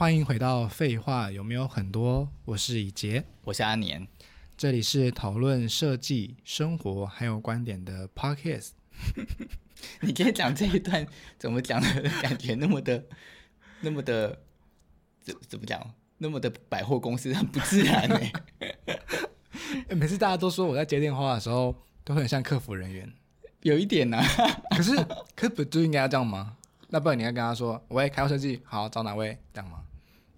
[0.00, 2.26] 欢迎回到废话有没有很多？
[2.46, 4.08] 我是以杰，我是阿年，
[4.56, 8.70] 这里是讨论设计、生活还有观点的 Podcast。
[10.00, 11.06] 你今天讲这一段
[11.38, 12.08] 怎么讲的？
[12.22, 13.04] 感觉那么的、
[13.82, 14.40] 那么的
[15.20, 15.78] 怎怎么讲？
[16.16, 18.32] 那么的百货公司很不自然呢、欸。
[19.94, 23.12] 每次大家都说我在接电话的时候都很像客服人员，
[23.60, 24.24] 有一点呢、啊。
[24.74, 24.96] 可是，
[25.36, 26.56] 可不就应该要这样吗？
[26.88, 29.84] 那不然你要跟他说：“喂，开货设计，好，找哪位？”这样吗？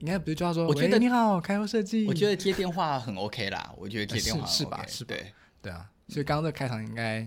[0.02, 3.72] 应该不是就要说：“我觉得你好，开货设计。”我觉得接电话很 OK 啦。
[3.78, 4.84] 我觉得接电话、是，是吧？
[4.86, 5.90] 是对对啊。
[6.08, 7.26] 所以刚刚这个开场应该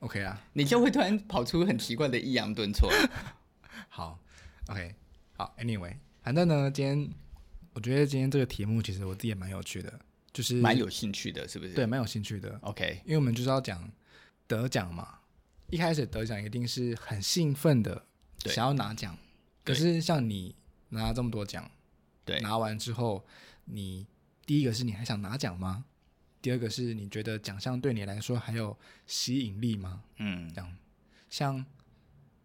[0.00, 0.38] OK 啊。
[0.52, 2.90] 你就会突然跑出很奇怪的抑扬顿挫。
[3.88, 4.18] 好
[4.68, 4.94] ，OK，
[5.32, 7.10] 好，Anyway，反正呢，今天。
[7.74, 10.00] 我觉得今天这个题目其实我自己也蛮有趣的，
[10.32, 11.74] 就是蛮有兴趣的，是不是？
[11.74, 12.58] 对，蛮有兴趣的。
[12.62, 13.88] OK，因为我们就是要讲
[14.48, 15.20] 得奖嘛，
[15.70, 18.04] 一开始得奖一定是很兴奋的，
[18.46, 19.16] 想要拿奖。
[19.62, 20.56] 可是像你
[20.88, 21.70] 拿这么多奖，
[22.28, 23.24] 对，拿完之后，
[23.64, 24.06] 你
[24.46, 25.84] 第一个是你还想拿奖吗？
[26.40, 28.76] 第二个是你觉得奖项对你来说还有
[29.06, 30.02] 吸引力吗？
[30.18, 30.76] 嗯，这样，
[31.28, 31.66] 像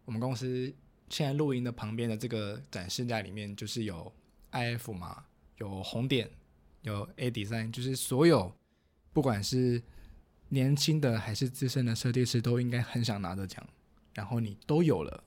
[0.04, 0.74] 我们公司
[1.08, 4.12] 现在露营的旁边的这个展示架里面，就是有。
[4.54, 5.24] IF 嘛，
[5.56, 6.30] 有红点，
[6.82, 8.54] 有 A Design，就是所有
[9.12, 9.82] 不管是
[10.50, 13.68] 年轻的还是资深的设计师，都应该很想拿的奖，
[14.14, 15.24] 然后你都有了，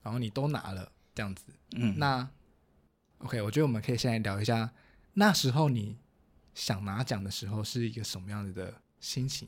[0.00, 1.44] 然后你都拿了，这样子。
[1.72, 2.26] 嗯，那
[3.22, 4.72] OK，我觉得我们可以先来聊一下，
[5.14, 5.96] 那时候你
[6.54, 9.46] 想拿奖的时候是一个什么样子的心情？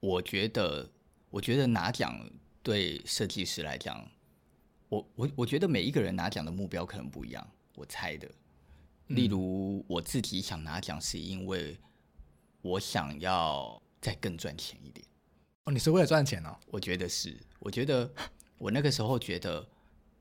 [0.00, 0.90] 我觉得，
[1.30, 2.28] 我觉得拿奖
[2.64, 4.04] 对设计师来讲，
[4.88, 7.48] 我我我觉得每一个人拿奖的目标可能不一样。
[7.76, 8.28] 我猜的，
[9.06, 11.78] 例如我自己想拿奖，是因为
[12.60, 15.06] 我想要再更赚钱一点。
[15.62, 16.58] 哦，你是为了赚钱哦？
[16.66, 17.38] 我觉得是。
[17.60, 18.12] 我觉得
[18.58, 19.64] 我那个时候觉得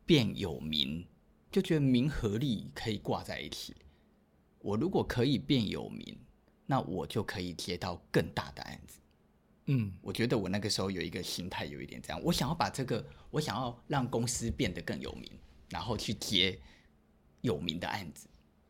[0.06, 1.06] 变有名，
[1.54, 3.74] 就觉得名和利可以挂在一起。
[4.60, 6.18] 我如果可以变有名，
[6.66, 9.00] 那我就可以接到更大的案子。
[9.68, 12.22] 嗯，我觉得我那个时候有一个心态，有一点这样。
[12.24, 15.32] 我想要把这个，我想要让公司变得更有名，
[15.70, 16.60] 然后去接。
[17.42, 18.30] 有名的案子，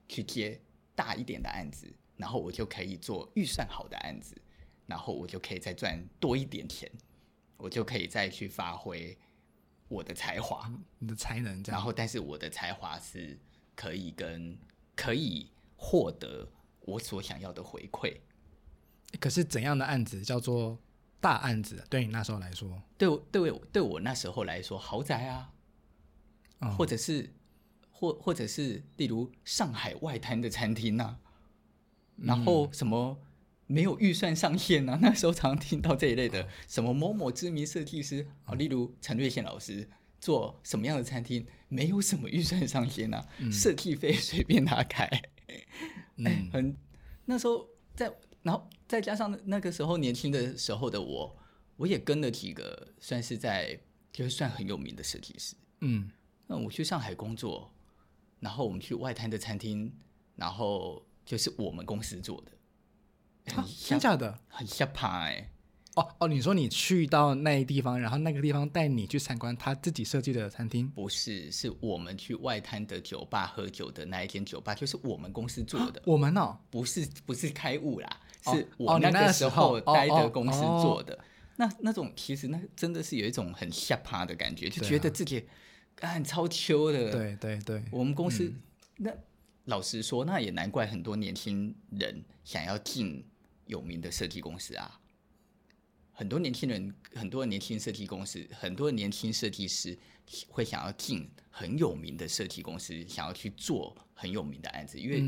[0.09, 0.59] 去接
[0.95, 4.35] 大一点的案子，然后我就可以做预算好的案子，
[4.87, 6.91] 然后我就可以再赚多一点钱，
[7.55, 9.15] 我就可以再去发挥
[9.93, 11.61] 我的才华，你的才能。
[11.67, 13.37] 然后，但是我的才华是
[13.75, 14.57] 可以跟
[14.95, 16.49] 可以获得
[16.81, 18.17] 我所想要的回馈。
[19.19, 20.77] 可是怎样的案子叫做
[21.19, 21.85] 大案子？
[21.89, 25.53] 对你那时候来说，对我对我对我那时候来说，豪宅啊，
[26.59, 27.33] 哦、或者是。
[27.95, 31.19] 或或者是例如上海外滩的餐厅呐、啊，
[32.17, 33.17] 然后什么
[33.67, 34.99] 没有预算上限啊？
[35.01, 45.05] 那时候常听到这一类的，什么某某知名设计师啊，例如陈瑞宪老师做什么样的餐厅，没有什么预算上限啊，设计费随便他开。
[45.47, 46.75] 哎， 很
[47.25, 51.35] 那时候在，然后再加上那个时候年轻的时候的我，
[51.77, 53.79] 我也跟了几个算是在
[54.11, 55.55] 就是算很有名的设计师。
[55.81, 56.09] 嗯，
[56.47, 57.69] 那我去上海工作。
[58.39, 59.89] 然后我们去外滩的餐厅，
[60.35, 62.51] 然后就是我们公司做的，
[63.55, 65.49] 啊、真假的，很吓趴哎！
[65.95, 70.89] 哦哦，你说你去到那一地方，然后那个地方带你去参观他自己设计的餐厅？
[70.89, 76.01] 不是，是我们去外滩的酒吧喝酒的那一间酒吧，就是我们公司做的。
[76.05, 81.13] 我们哦，不是不是开悟啦，哦、是我那个时候待的公司做的。
[81.13, 81.25] 哦哦哦、
[81.57, 85.45] 那那种其实那真的是有一种很吓趴的感觉，就觉得自己。
[86.01, 88.61] 很超秋的，对对对，我们公司、嗯、
[88.97, 89.11] 那
[89.65, 93.23] 老实说，那也难怪很多年轻人想要进
[93.65, 94.99] 有名的设计公司啊。
[96.11, 99.97] 很多年轻人，很多年轻设计公司，很多年轻设计师
[100.47, 105.23] 会想要进很有名的设计公司，想要去做很有名的案子，因为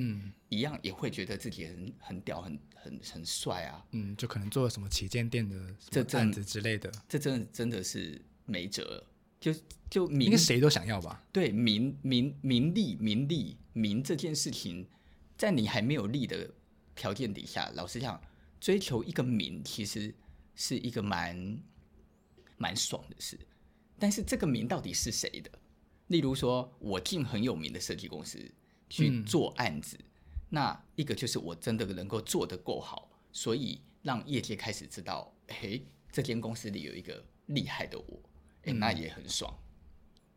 [0.50, 3.84] 一样也会觉得自己很很屌，很很很帅啊。
[3.92, 9.04] 嗯，就可能做什么旗舰店的这案子之类的，这真的真的是没辙。
[9.40, 9.54] 就
[9.90, 11.24] 就名，应该谁都想要吧？
[11.32, 14.88] 对，名名名利名利名这件事情，
[15.38, 16.50] 在你还没有利的
[16.96, 18.20] 条件底下，老实讲，
[18.60, 20.16] 追求一个名其实
[20.56, 21.60] 是一个蛮
[22.58, 23.38] 蛮爽的事。
[24.00, 25.52] 但是这个名到底是谁的？
[26.08, 28.52] 例如说，我进很有名的设计公司
[28.90, 30.06] 去做案子，嗯，
[30.50, 38.22] 那一个就是我真的能够做得够好，所以让业界开始知道，嘿，这间公司里有一个厉害的我。
[38.64, 39.56] 诶、那也很爽，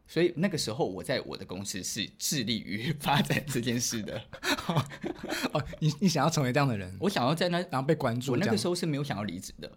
[0.06, 4.22] 所以那个时候我在我的公司是致力于 发展这件事的。
[5.52, 6.96] 哦，你你想要成为这样的人？
[7.00, 8.32] 我想要在那然后被关注。
[8.32, 9.70] 我那个时候是没有想要离职的。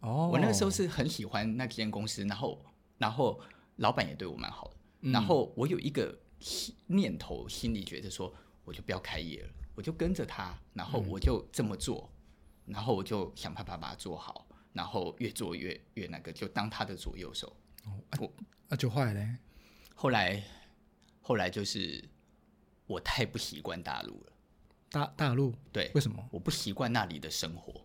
[0.00, 2.64] 哦，我那个时候是很喜欢那间公司，然后
[2.98, 3.40] 然后
[3.76, 5.10] 老板也对我蛮好的。
[5.10, 6.18] 然后我有一个
[6.86, 8.32] 念头，心里觉得说，
[8.64, 12.10] 我就不要开业了，我就跟着他，然后我就这么做，
[12.66, 17.54] 嗯、然后我就想办法把它做好，然后越做越越那个，就当他的左右手。
[17.84, 18.32] 哦，啊、我
[18.68, 19.38] 那、啊、就坏了。
[19.94, 20.42] 后来，
[21.20, 22.02] 后来就是
[22.86, 24.32] 我太不习惯大陆了。
[24.94, 26.24] 大大陆对，为什么？
[26.30, 27.84] 我不习惯那里的生活。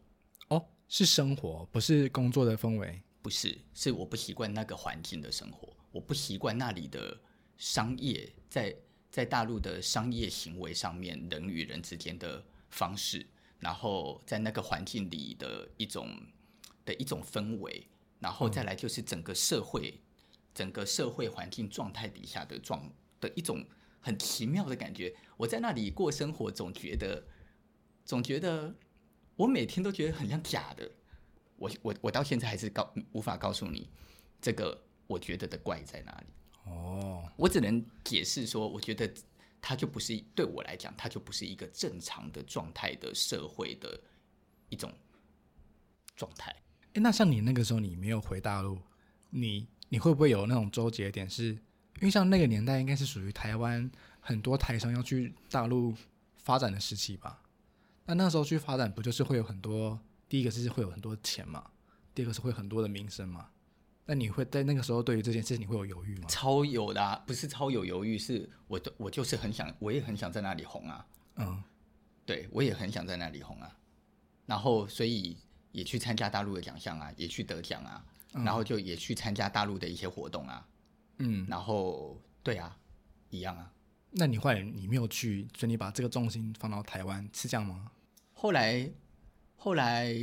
[0.50, 3.02] 哦，是生活，不是工作的氛围。
[3.24, 7.20] 不是，是我不习惯那个环境的生活，我不习惯那里的
[7.58, 8.76] 商业，在
[9.10, 13.26] 在大陆的商业行为上面，人与人之间的方式，
[13.58, 16.16] 然后在那个环境里的一种
[16.86, 17.88] 的一种氛围，
[18.20, 22.88] 然后再来就是整个社会，嗯、整个社会环境状态底下的状
[23.20, 23.66] 的一种
[24.00, 25.16] 很奇妙的感觉。
[25.38, 27.24] 我在那里过生活，总觉得
[28.06, 28.75] 总觉得
[29.36, 30.90] 我每天都觉得很像假的。
[31.57, 33.90] 我我我到现在还是告无法告诉你
[34.42, 39.12] 这个我觉得的怪在哪里哦，我只能解释说，我觉得
[39.60, 44.00] 它就不是对我来讲，它就不是一个正常的状态的社会的
[44.69, 44.94] 一种
[46.16, 46.56] 状态。
[46.94, 48.80] 诶，那像你那个时候你没有回大陆，
[49.30, 51.57] 你你会不会有那种纠结点是？
[52.00, 55.94] 是因为像那个年代应该是属于台湾很多台商要去大陆
[56.38, 57.42] 发展的时期吧？
[58.06, 60.00] 那那时候去发展不就是会有很多？
[60.28, 61.69] 第一个是会有很多钱嘛，
[62.13, 63.50] 第二个是会有很多的名声嘛。
[64.06, 66.28] 那你会在那个时候对于这件事情你会有犹豫吗？
[66.28, 71.06] 超有的啊，不是超有犹豫，是我我就是很想，我也很想在那里红啊。
[71.36, 71.63] 嗯，
[72.25, 73.75] 对，我也很想在那里红啊。
[74.45, 75.38] 然后所以
[75.72, 80.66] 也去参加大陆的奖项啊，也去得奖啊，嗯，然后就也去参加大陆的一些活动啊。
[81.19, 82.77] 嗯，然后对啊，
[83.30, 83.71] 一样啊。
[84.12, 87.92] 那你后来你没有去，所以你把这个重心放到台湾，是这样吗？
[88.33, 88.92] 后来。
[89.62, 90.16] 后来，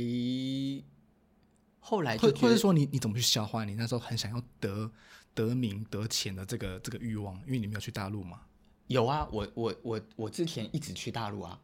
[1.79, 4.91] 后来或或者说你你怎么去消化你那时候很想要得
[5.35, 7.39] 得名得钱的这个这个欲望？
[7.45, 8.41] 因为你没有去大陆嘛。
[8.87, 11.61] 有啊，我我我我之前一直去大陆啊。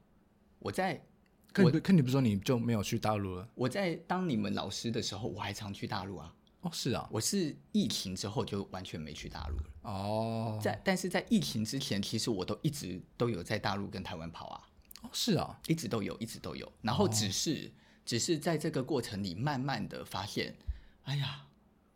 [0.59, 1.03] 我在，
[1.51, 3.49] 可你可你不是说你就没有去大陆了？
[3.55, 6.31] 我在当你们老师的时候，我还常去大陆啊。
[6.63, 9.63] 哦，是啊，我是疫情之后就完全没去大陆了。
[9.81, 14.63] 哦，在但是在疫情之前，其实我都一直都有在大陆跟台湾跑啊。
[15.01, 16.71] 哦，是啊，一直都有，一直都有。
[16.81, 17.71] 然后只是，哦、
[18.05, 20.55] 只是在这个过程里，慢慢的发现，
[21.03, 21.47] 哎呀，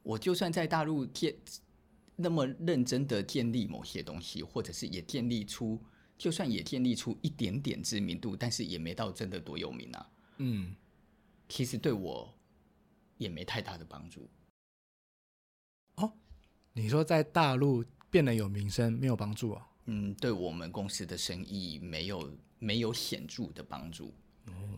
[0.03, 1.33] 我就算在大陆建
[2.17, 5.81] 那么认真的建立某些东西，或者是也建立出，
[6.17, 10.09] 就算也建立出一点点知名度，但是也没到真的多有名啊。
[10.39, 10.75] 嗯，
[11.47, 12.37] 其实对我
[13.17, 14.29] 也没太大的帮助。
[16.77, 19.67] 哦，你说在大陆变得有名声没有帮助啊？
[19.85, 22.31] 嗯，对我们公司的生意没有。
[22.59, 24.11] 没有显著的帮助，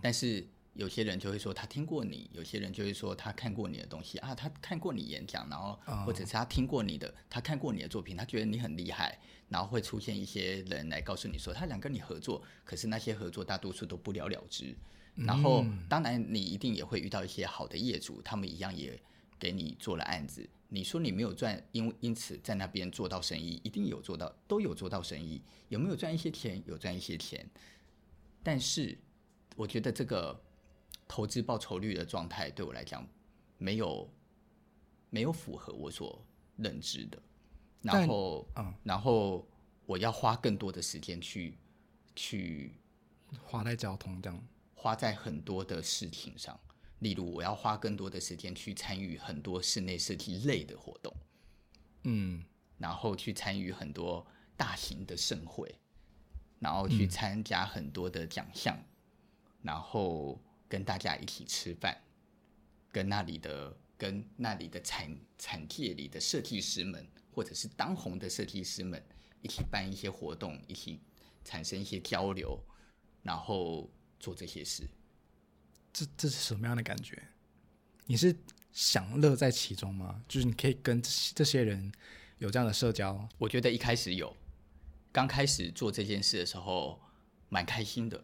[0.02, 9.18] 但是有些人就会说他听过你，有些人就会说他看过你的东西啊，他看过你演讲，然后或者是他听过你的，他看过你的作品，他觉得你很厉害，
[9.48, 14.76] 然后会出现一些人来告诉你说他想跟你合作，可是那些合作大多数都不了了之。
[15.16, 19.02] 然后当然你一定也会遇到一些好的业主，他们一样也
[19.40, 20.48] 给你做了案子。
[20.68, 25.42] 你说你没有赚，因因此在那边做到生意，一定有做到，都有做到生意。
[25.70, 26.62] 有没有赚一些钱？
[26.68, 27.44] 有赚一些钱。
[28.44, 28.96] 但是，
[29.56, 30.40] 我觉得这个
[31.08, 33.08] 投资报酬率的状态对我来讲，
[33.58, 34.08] 没有
[35.10, 36.24] 没有符合我所
[36.56, 37.20] 认知的。
[37.82, 39.48] 然后，嗯，然后
[39.86, 41.58] 我要花更多的时间去
[42.16, 42.76] 去
[43.42, 46.60] 花在交通这样，花在很多的事情上。
[47.00, 51.14] 例如，我要花更多的时间去参与很多室内设计类的活动，
[52.04, 52.44] 嗯，
[52.78, 54.26] 然后去参与很多
[54.58, 55.74] 大型的盛会，
[56.60, 58.84] 然后去参加很多的奖项，嗯，
[59.64, 61.98] 然后跟大家一起吃饭，
[62.92, 69.02] 跟那里的跟那里的产产界里的设计师们，或者是当红的设计师们
[69.42, 71.00] 一起办一些活动，一起
[71.46, 72.62] 产生一些交流，
[73.24, 73.90] 然后
[74.20, 74.86] 做这些事。
[76.00, 77.22] 这这是什么样的感觉？
[78.06, 78.34] 你是
[78.72, 80.24] 享乐在其中吗？
[80.30, 81.02] 就是你可以跟
[81.36, 81.92] 这些人
[82.38, 83.28] 有这样的社交？
[83.38, 84.34] 我觉得一开始有，
[85.12, 87.02] 刚开始做这件事的时候
[87.50, 88.24] 蛮开心的，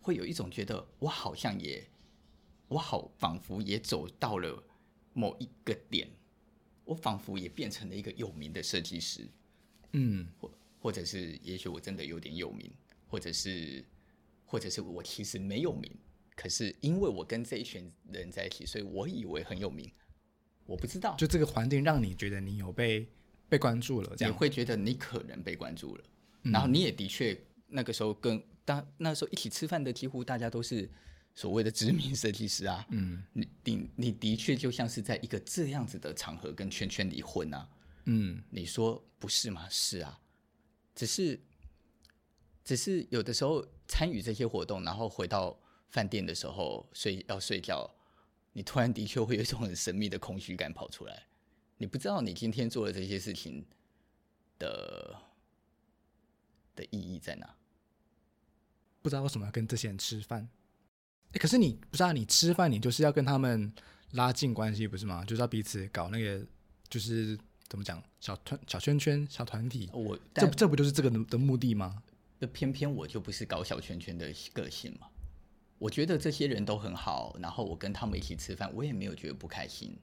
[0.00, 1.84] 会有一种觉得我好像也，
[2.68, 4.62] 我好仿佛也走到了
[5.12, 6.08] 某一个点，
[6.84, 9.26] 我仿佛也变成了一个有名的设计师，
[9.94, 12.72] 嗯，或或者是也许我真的有点有名，
[13.08, 13.84] 或者是
[14.44, 15.90] 或者是我其实没有名。
[16.36, 19.90] 可是因为我跟这一群人在一起，所以我以为很有名。
[20.66, 23.08] 我不知道，就这个环境让你觉得你有被
[23.48, 26.04] 被关注了，这样你会觉得你可能被关注了。
[26.42, 27.36] 嗯、然后你也的确
[27.68, 30.90] 那个时候跟当那时候一起吃饭的几乎大家都是
[31.34, 32.84] 所谓的知名设计师啊。
[32.90, 37.68] 嗯，你你你的确就像是在一个这样子的场合跟圈圈离婚啊。
[38.06, 39.66] 嗯，你说不是吗？
[39.70, 40.20] 是啊。
[40.94, 41.40] 只是
[42.64, 45.56] 只是有的时候参与这些活动，然后回到
[45.88, 47.90] 饭店的时候睡要睡觉，
[48.52, 51.26] 你突然的确会有一种很神秘的空虚感跑出来，
[51.78, 53.64] 你不知道你今天做的这些事情
[54.58, 55.16] 的
[56.74, 57.54] 的意义在哪，
[59.02, 60.48] 不知道为什么要跟这些人吃饭。
[61.32, 63.72] 欸、可是你不知道，你吃饭你就是要跟他们
[64.12, 65.24] 拉近关系，不是吗？
[65.24, 66.46] 就是要彼此搞那个，
[66.88, 67.38] 就是
[67.68, 69.90] 怎么讲，小团、小圈圈、小团体。
[69.92, 72.02] 我这这不就是这个的的目的吗？
[72.38, 75.08] 那偏偏我就不是搞小圈圈的个性嘛。
[75.78, 79.96] 我觉得这些人都很好，然后我跟他们一起吃饭，我也没有觉得不开心。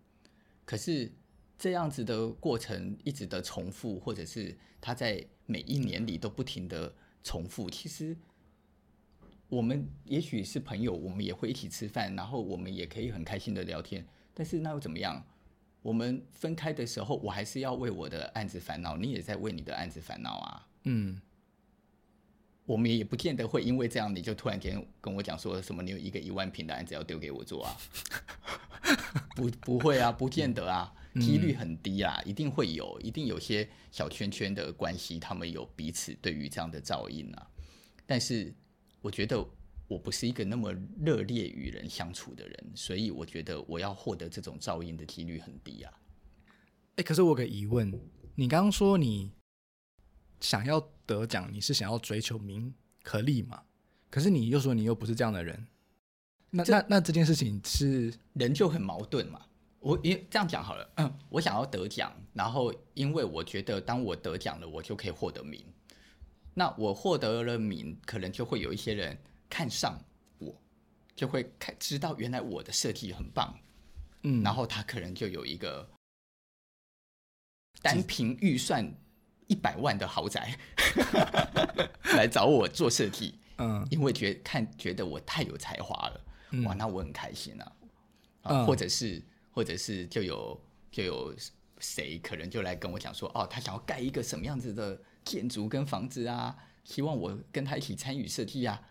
[0.65, 1.11] 可是
[1.57, 8.17] 这样子的过程一直的重复，或者是他在每一年里都不停的重复，其实。
[9.49, 14.03] 我们也许是朋友，我们也会一起吃饭，然后我们也可以很开心的聊天。
[14.33, 15.23] 但是那又怎么样？
[15.83, 20.67] 我们分开的时候，我还是要为我的案子烦恼，你也在为你的案子烦恼啊。
[20.85, 21.21] 嗯，
[22.65, 27.77] 我们也不见得会因为这样，你就突然间跟我讲说什么，你有一个一万平的案子要丢给我做啊？
[29.35, 37.47] 不，不会啊，不见得啊，几率很低啊，一定会有，一定有些小圈圈的关系，他们有彼此对于这样的噪音啊，
[38.05, 38.53] 但是。
[39.03, 39.45] 我觉得
[39.89, 45.91] 我不是一个那么热烈与人相处的人，所以我觉得我要获得这种噪音的几率很低啊。
[46.95, 47.91] 哎，可是我有个疑问，
[48.35, 49.33] 你刚刚说你
[50.43, 52.71] 想要得奖，你是想要追求名
[53.03, 53.63] 和利嘛？
[54.09, 55.67] 可是你又说你又不是这样的人，
[56.51, 59.41] 那那那这件事情是人就很矛盾嘛？
[59.79, 65.65] 我因为这样讲好了，嗯， 我想要得奖，然后因为我觉得当我得奖了，我就可以获得名。
[66.53, 69.17] 那我获得了名，可能就会有一些人
[69.49, 69.99] 看上
[70.37, 70.55] 我，
[71.15, 73.57] 就会看知道原来我的设计很棒，
[74.21, 75.89] 嗯，然后他可能就有一个
[77.81, 78.93] 单凭预算
[79.47, 80.57] 一百万的豪宅
[82.15, 86.21] 来找我做设计，嗯，因为觉看觉得我太有才华了，
[86.51, 87.71] 嗯，哇，那我很开心啊，
[88.41, 89.21] 啊，或者是
[89.51, 90.59] 或者是就有
[90.91, 91.35] 就有
[91.79, 94.99] 谁可能就来跟我讲说，哦，他想要盖一个什么样子的。
[95.25, 98.85] 建筑跟房子啊，希望我跟他一起参与设计啊。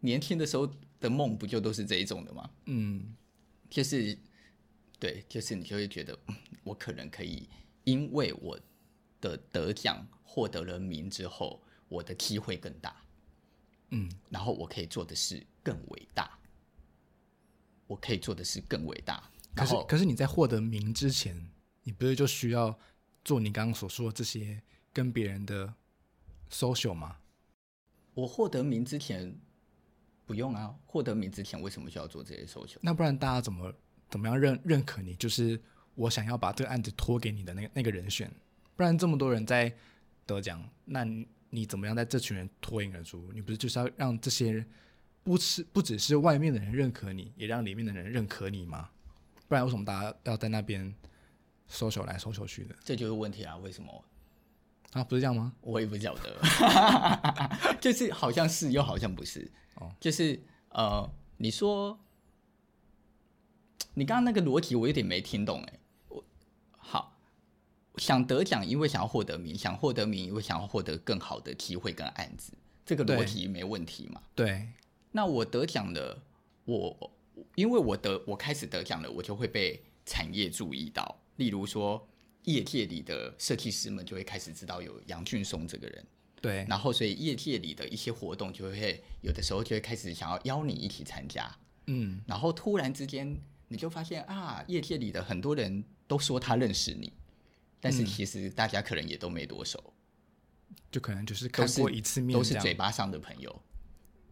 [0.00, 2.50] 年轻的时候的梦不就都是这一种的吗？
[2.66, 3.16] 嗯，
[3.70, 4.14] 就是，
[4.98, 7.48] 对，就是你就会觉得，嗯，我可能可以
[7.84, 8.60] 因为我
[9.22, 12.94] 的得奖获得了名之后，我的机会更大。
[13.88, 16.38] 嗯，然后我可以做的事更伟大，
[17.86, 19.30] 我可以做的事更伟大。
[19.54, 21.50] 可是，可是你在获得名之前，
[21.82, 22.78] 你不是就需要
[23.24, 24.62] 做你刚刚所说的这些？
[24.94, 25.72] 跟别人的
[26.50, 27.16] social 吗？
[28.12, 29.34] 我获得名之前
[30.26, 32.76] 不用啊，获得名之前为什么需要做这些 social？
[32.82, 33.74] 那不然大家怎么
[34.10, 35.14] 怎么样认认可你？
[35.14, 35.58] 就是
[35.94, 38.30] 我想要把这个案子托给你的那个那个人选，
[38.76, 39.74] 不然这么多人在
[40.26, 43.30] 得奖，那你，你怎么样在这群人脱颖而出？
[43.32, 44.66] 你不是就是要让这些人
[45.22, 48.90] 不是不只是外面的人认可你，也让里面的人认可你吗？
[49.46, 50.94] 不然为什么大家要在那边
[51.70, 52.74] social 来 social 去的？
[52.82, 53.56] 这就是问题啊！
[53.58, 54.04] 为什么？
[54.92, 55.52] 啊，不是这样吗？
[55.60, 56.40] 我也不晓得，
[57.80, 59.50] 就是好像是又好像不是。
[59.76, 61.98] 哦，就是呃，你说
[63.94, 65.78] 你刚刚那个逻辑我有点没听懂哎。
[67.96, 72.52] 想得奖，因为想要获得名；想获得名，因为想要获得更好的机会跟案子。
[72.84, 74.22] 这个逻辑没问题嘛？
[74.34, 74.68] 对。
[75.12, 76.22] 那我得奖了，
[76.64, 77.12] 我
[77.54, 81.20] 因为我得我开始得奖了，我就会被产业注意到。
[81.36, 82.08] 例如说。
[82.44, 86.04] 业界里的设计师们就会开始知道有杨俊松这个人，
[86.40, 91.48] 对，然后所以业界里的一些活动就会有的时候就会开始想要邀你一起参加，
[91.86, 97.12] 嗯，然后突然之间你就发现啊，业界里的很多人都说他认识你，
[97.82, 99.92] 但是其实大家可能也都没多熟，
[100.88, 103.60] 就可能就是看过一次面，都是嘴巴上的朋友，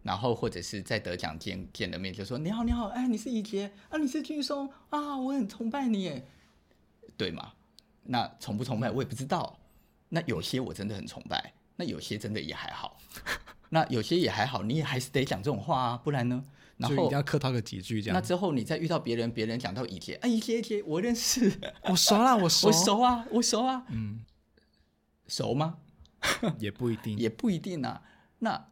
[0.05, 6.23] 然后或者是在得奖见见了面就说你好你好，哎，你是易杰啊，你是俊松啊，我很崇拜你，哎，
[7.17, 7.55] 对吗？
[8.05, 9.59] 那崇不崇拜我也不知道，
[10.11, 12.99] 那有些我真的很崇拜，那有些真的也还好，
[13.71, 16.45] 那有些也还好，你也还是得讲这种话啊，不然呢？
[16.81, 18.15] 然后一定要客套个几句这样。
[18.15, 21.53] 那之后你再遇到别人，别人讲到以杰，哎，易杰，以杰，我认识，
[21.85, 24.25] 我熟啦， 我熟，我熟啊，我熟啊，嗯，
[25.29, 25.79] 熟吗？
[26.59, 28.03] 也不一定，也不一定啊。
[28.41, 28.69] 那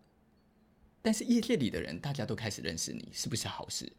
[1.02, 3.92] 但是业界里的人，大家都开始认识你，是不是好事？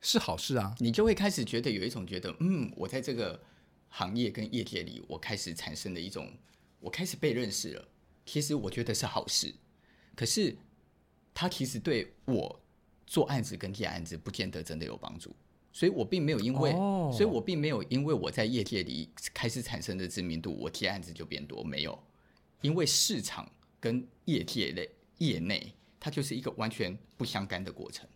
[0.00, 3.42] 是好事啊，你就会开始觉得有一种觉得，嗯，我在这个
[3.88, 6.32] 行业跟业界里，我开始产生的一种，
[6.80, 7.88] 我开始被认识了。
[8.24, 9.54] 其实我觉得是好事，
[10.14, 10.56] 可是
[11.38, 12.58] 他其实对我
[13.06, 15.36] 做案子跟接案子不见得真的有帮助，
[15.70, 16.72] 所以我并没有因为，
[17.12, 22.02] 所以我并没有因为我在业界里开始产生的知名度，我接案子就变多，没有，
[22.62, 23.46] 因为市场
[23.78, 24.88] 跟业界的
[25.18, 28.08] 业内，它就是一个完全不相干的过程。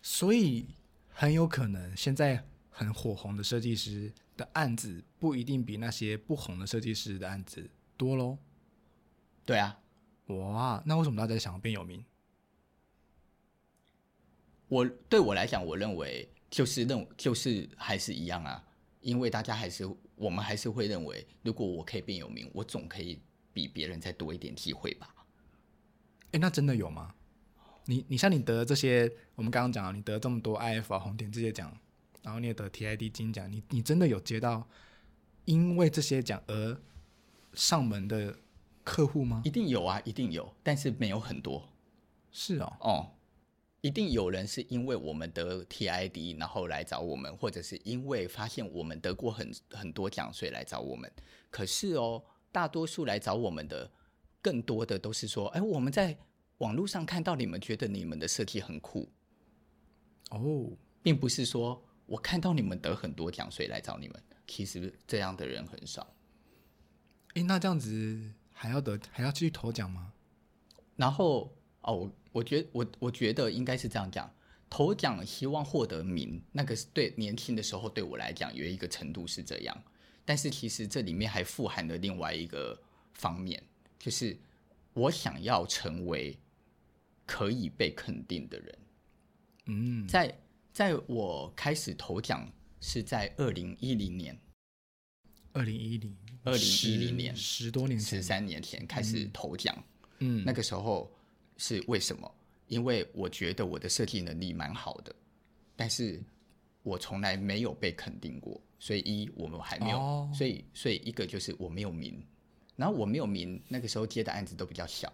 [0.00, 0.68] 所以
[1.10, 8.38] 很有可能现在很火红的设计师的案子，不一定比那些不红的设计师的案子多喽。
[9.44, 9.78] 对啊，
[10.28, 12.04] 哇，那为什么大家想要变有名？
[14.68, 18.62] 我对我来讲，我认为就是认就是还是一样啊，
[19.00, 23.18] 因为大家还是我们还是会认为，如果我可以变有名，我总可以
[23.52, 25.14] 比别人再多一点机会吧？
[26.32, 27.14] 哎，那真的有吗？
[27.86, 31.74] 你你像你得这些，我们刚刚讲了，你得这么多 IF 啊红点这些奖，
[32.20, 34.68] 然后你也得 TID 金奖，你你真的有接到
[35.46, 36.78] 因为这些奖而
[37.54, 38.36] 上门的
[38.88, 39.42] 客户吗？
[39.44, 41.68] 一定有啊，一定有，但是没有很多。
[42.30, 43.10] 是哦，哦。
[43.80, 51.08] 一定有人是因为我们得 TID，然后来找我们，或者是因为发现我们得过很很多奖，所以来找我们。
[51.48, 53.88] 可是哦，大多数来找我们的，
[54.42, 56.18] 更多的都是说，哎，我们在
[56.58, 59.08] 网络上看到你们，觉得你们的设计很酷。
[60.30, 64.20] 哦，并不是说我看到你们得很多奖，所以来找你们。
[64.48, 66.04] 其实这样的人很少。
[67.34, 70.12] 哎，那这样子还要得还要继续投奖吗？
[70.96, 72.10] 然后哦。
[72.30, 74.30] 我觉我我觉得应该是这样讲，
[74.70, 79.76] 投奖希望获得名，那个是对年轻的时候对我来讲有一个程度是这样，
[80.26, 82.78] 但是其实这里面还富含了另外一个
[83.14, 83.60] 方面，
[83.98, 84.38] 就是
[84.92, 86.38] 我想要成为
[87.26, 88.78] 可以被肯定的人。
[89.64, 90.38] 嗯，在
[90.72, 92.46] 在我开始投奖
[92.80, 94.38] 是在二零一零年，
[95.58, 99.76] 二零一零二零一零年十多年前，十三年前开始投奖，
[100.20, 101.10] 嗯，那个时候。
[101.60, 102.32] 是为什么？
[102.68, 105.12] 因为我觉得我的设计能力蛮好的，
[105.74, 106.22] 但是
[106.84, 112.24] 我从来没有被肯定过，所以一我们还没有，哦、所以所以一个就是我没有名，
[112.76, 115.12] 然后我没有名，那个时候接的案子都比较小，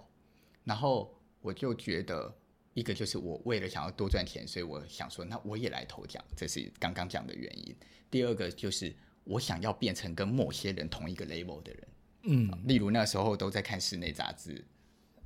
[0.64, 2.30] 然后我就觉得
[2.74, 7.74] 一个就是我为了想要多赚钱，所以我想说那我也来投奖，这是刚刚讲的原因。
[8.10, 11.88] 第二个就是我想要变成跟某些人同一个 level 的人，
[12.22, 14.64] 嗯，例如那时候都在看室内杂志。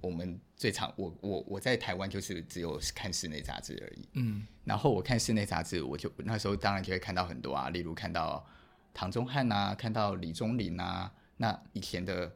[0.01, 8.47] 我们最常我我我在台湾就是只有看室内杂志而已，嗯，然后我看室内杂志，我就那时候当然就会看到很多啊，例如看到
[8.95, 12.33] 唐宗汉啊，看到李宗霖啊，那以前的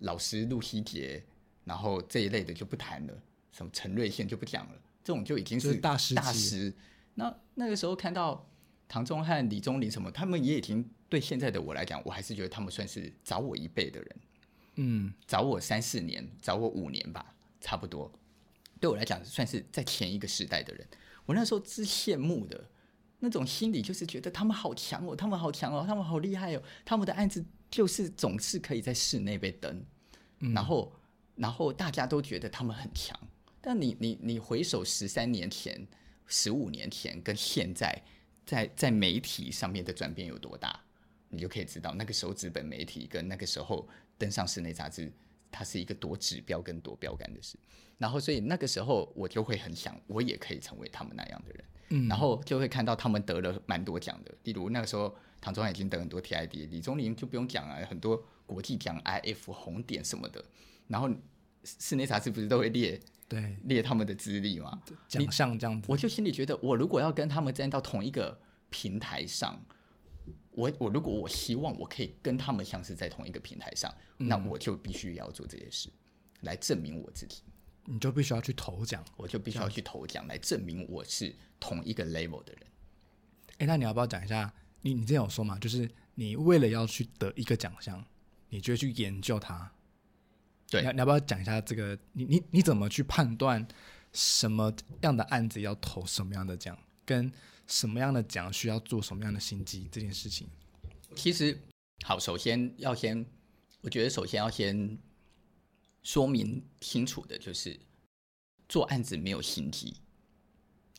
[0.00, 1.22] 老师陆希杰，
[1.64, 3.12] 然后这一类的就不谈了，
[3.52, 4.72] 什么陈瑞宪就不讲了，
[5.04, 6.72] 这种就已经是大师大师。
[7.16, 8.48] 那那个时候看到
[8.88, 14.16] 唐宗汉、李宗霖什么，他们也已经对现在的我来讲，我还是觉得他们算是早我一辈的人。
[14.76, 18.10] 嗯，早我三四年，早我五年吧，差不多。
[18.80, 20.86] 对我来讲，算是在前一个时代的人。
[21.24, 22.68] 我那时候之羡慕的
[23.20, 29.82] 那种心理，就是觉得他们好强哦，他们好强哦，他们好厉害哦，他们的案子就是总是可以在室内被登，
[30.40, 30.92] 嗯、然后，
[31.36, 33.18] 然后大家都觉得他们很强。
[33.60, 35.86] 但你你你回首十三年前、
[36.26, 38.02] 十五年前跟现在，
[38.44, 40.80] 在在媒体上面的转变有多大，
[41.28, 43.88] 你就可以知道那个时候纸本媒体跟那个时候。
[44.16, 45.12] 登上室内杂志，
[45.50, 47.58] 它是一个多指标跟多标杆的事。
[47.98, 51.64] 然后，所以那个时候我就会很想，我也可以成为他们那样的人。
[51.88, 60.42] 嗯，然后就会看到他们得了蛮多奖的，例如那个时候唐宗汉已经得很多 TID，李宗霖就不用讲了，很多国际奖 IF 红点什么的。
[60.86, 61.10] 然后
[61.64, 64.82] 室内杂志不是都会列对列他们的资历嘛？
[65.08, 69.60] 奖项这样子，我就心里觉得，我如果要跟他们站到同一个平台上。
[70.56, 75.90] 我我如果我希望我可以跟他们像是在同一个平台上，嗯、那我就必须要做这些事，
[76.42, 77.42] 来证明我自己。
[77.86, 82.62] 你就必须要去投奖，我就必须要去投奖来证明我是同一个 level 的人。
[83.58, 84.54] 哎，那你要不要讲一下？
[84.82, 88.04] 你你之前有说嘛，就是你为了要去得一个奖项，
[88.48, 89.72] 你就会去研究它。
[90.74, 91.98] 对，你要，你要不要讲一下这个？
[92.12, 93.66] 你你你怎么去判断
[94.12, 96.78] 什么样的案子要投什么样的奖？
[97.06, 97.30] 跟
[97.66, 100.48] 什么样的奖需要做什么样的心机这件事情，
[101.14, 101.60] 其实
[102.02, 103.26] 好，首先要先，
[103.82, 104.98] 我觉得首先要先
[106.02, 107.78] 说明清楚的就是，
[108.70, 109.96] 做案子没有心机，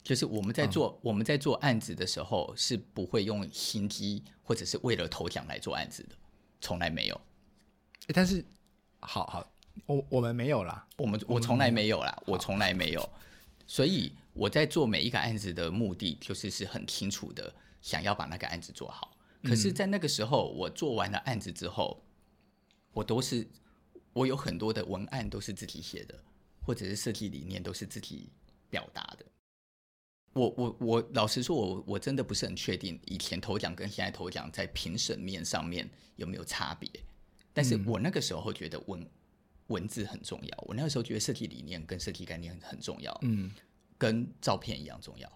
[0.04, 6.16] 就是我们在做、嗯、我们在做案子的时候是不会用心机或者是为了投奖来做案子的，
[6.62, 7.20] 从来没有。
[8.14, 8.46] 但是，
[9.00, 9.55] 好好，
[9.86, 13.10] 我我们没有啦，我们我从来没有啦，我从来没有，
[13.68, 14.14] 所以。
[14.36, 19.16] 我在做每一个案子的目的，就是是很清楚的，想要把那个案子做好。
[19.42, 22.04] 可是，在那个时候，我做完了案子之后，
[22.92, 23.48] 我都是
[24.12, 26.22] 我有很多的文案都是自己写的，
[26.62, 28.30] 或者是设计理念都是自己
[28.70, 29.26] 表达的。
[30.34, 36.92] 我我我老实说，我我真的不是很确定，以前投奖跟现在投奖在评审面上面有没有差别。
[37.54, 39.10] 但是我那个时候觉得文
[39.68, 43.52] 文字很重要，我那个时候觉得设计理念跟设计概念很重要，嗯，
[43.98, 45.32] 跟照片一样重要。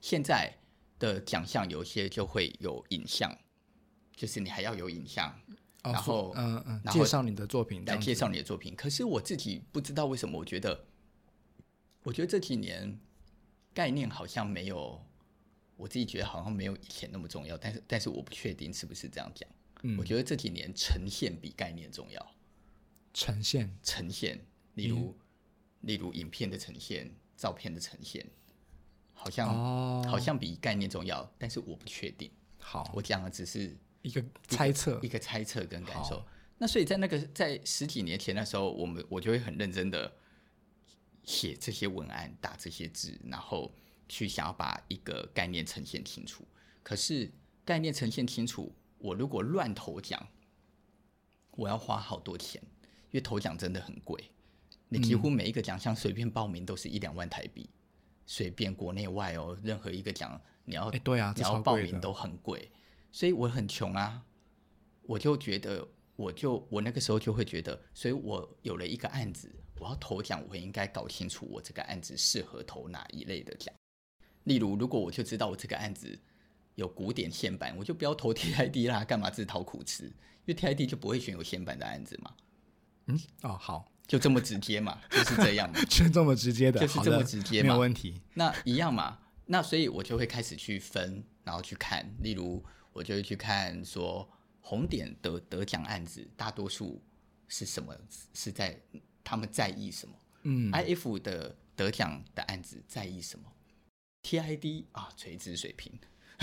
[0.00, 0.52] 现在
[0.98, 3.36] 的奖项有些就会有影像，
[4.14, 5.28] 就是你还要有影像，
[5.82, 8.74] 哦、然后嗯嗯，介绍你的作品，来介绍你的作品。
[8.76, 10.84] 可是我自己不知道为什么，我觉得，
[12.04, 12.98] 我觉得这几年
[13.74, 15.04] 概念好像没有，
[15.76, 17.58] 我自己觉得好像没有以前那么重要。
[17.58, 19.48] 但是，但是我不确定是不是这样讲。
[19.82, 22.34] 嗯，我觉得这几年呈现比概念重要。
[23.12, 24.40] 呈现，呈现，
[24.74, 25.16] 例如，
[25.80, 28.26] 嗯、例如影片的呈现，照片的呈现。
[29.14, 32.28] 好像、哦、好像比概念重要，但是我不确定。
[32.58, 36.24] 好，我讲的只是一个猜测，一个猜测跟感受。
[36.58, 40.12] 那所以在那个在十几年前的时候，我们我就会很认真的
[41.22, 43.72] 写这些文案，打这些字，然后
[44.08, 46.44] 去想要把一个概念呈现清楚。
[46.82, 47.30] 可是
[47.64, 50.26] 概念呈现清楚，我如果乱投讲，
[51.52, 52.60] 我要花好多钱，
[53.12, 54.22] 因为投奖真的很贵。
[54.88, 57.70] 你几乎每一个奖项随便报名都是一两万台币。
[58.26, 62.70] 随便国内外哦，任何一个奖你要，对啊，你要报名都很贵，
[63.10, 64.22] 所以我很穷啊。
[65.02, 73.74] 我就觉得，我就我那个时候就会觉得，所以我有了一个案子，我要投奖，我应该搞清楚我这个案子适合投哪一类的奖。
[74.44, 76.16] 例如，如果我就知道我这个案子
[76.76, 80.04] 有古典线版，我就不要投 TID 啦，干嘛自讨苦吃？
[80.04, 80.12] 因
[80.46, 82.34] 为 TID 就不会选有线版的案子嘛。
[83.06, 83.88] 嗯，哦，好。
[84.08, 88.20] 就这么直接嘛， 就是这样的， 就这么直接的，就是这么直接嘛，没有问题。
[88.34, 92.62] 那一样嘛，那所以我就会开始去分，然后去看，例如
[92.92, 94.28] 我就会去看说
[94.60, 97.00] 红点得得奖案子，大多数
[97.48, 97.96] 是什么？
[98.34, 98.78] 是在
[99.24, 100.14] 他们在意什么？
[100.42, 103.50] 嗯，IF 的得奖的案子在意什么
[104.24, 105.90] ？TID 啊，垂直水平，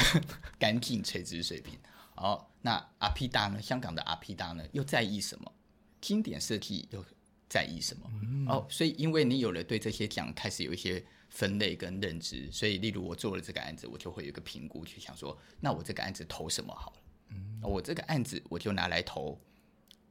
[0.57, 1.77] 干净垂直水平。
[2.15, 3.61] 好，那 APIDA 呢？
[3.61, 4.63] 香港的 APIDA 呢？
[4.71, 5.53] 又在意什么？
[6.01, 7.05] 经典设计又？
[7.51, 8.07] 在意什么？
[8.21, 16.97] 嗯、哦，所以因为你有了对这些奖开始有一些分类跟认知，所以例如我做了这个案子，我就会有一个评估，去想说，那我这个案子投什么好了？
[17.29, 19.35] 嗯，我这个案子我就拿来投，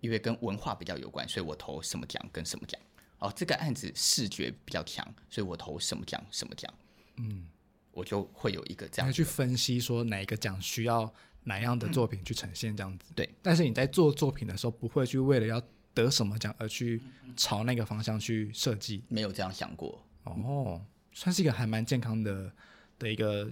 [0.00, 2.80] 因为跟文化比较有关，所以我投什么奖跟什么奖。
[3.20, 6.74] 哦，这个案子视觉比较强，所以我投什么奖什么奖。
[7.18, 7.46] 嗯，
[7.92, 13.04] 我就会有一个这样去分析说哪一个奖需要哪样的作品去呈现这样子。
[13.10, 15.62] 嗯、对，但是你在做作品的时候，不会去为了要。
[16.02, 17.02] 得什么奖而去
[17.36, 19.02] 朝那个方向去设计？
[19.08, 22.52] 没有这样想过哦，算是一个还蛮健康的
[22.98, 23.50] 的一个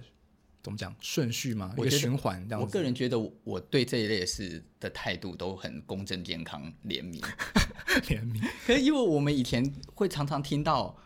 [0.63, 1.73] 怎么讲顺序吗？
[1.77, 2.61] 一个循环这样。
[2.61, 7.21] 我个人觉得我对这一类事的态度都很公正、健康、怜悯、
[8.07, 8.41] 怜悯。
[8.65, 10.97] 可是因为我们以前会常常听到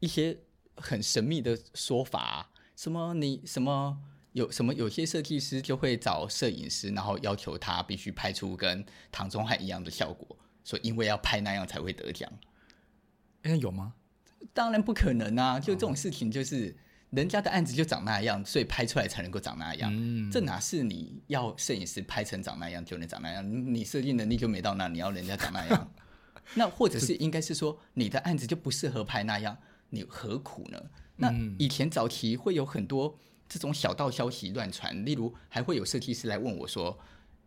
[0.00, 0.38] 一些
[0.76, 3.98] 很神秘的说法，什么你什么
[4.32, 10.38] 有什么有些设计师就会找摄影师，然后要求他必须拍出跟唐宗汉一样的效果。
[10.64, 12.30] 说因为要拍那样才会得奖，
[13.42, 13.94] 哎，有吗？
[14.52, 15.58] 当然不可能啊！
[15.58, 16.76] 就这种事情，就是
[17.10, 19.90] 人家的案子就长那样，所以拍出来才能够长那样。
[19.94, 23.74] 嗯，这哪是你要摄影师拍成长那样就能长那样？
[23.74, 25.92] 你设计能力就没到那，你要人家长那样？
[26.54, 29.56] 那或者是应该是说，你的案子就不适合拍那样，
[29.90, 30.80] 你何苦呢？
[31.16, 33.16] 那以前早期会有很多
[33.48, 36.98] 这种小道消息乱传，例如还会有设计师来问我说：“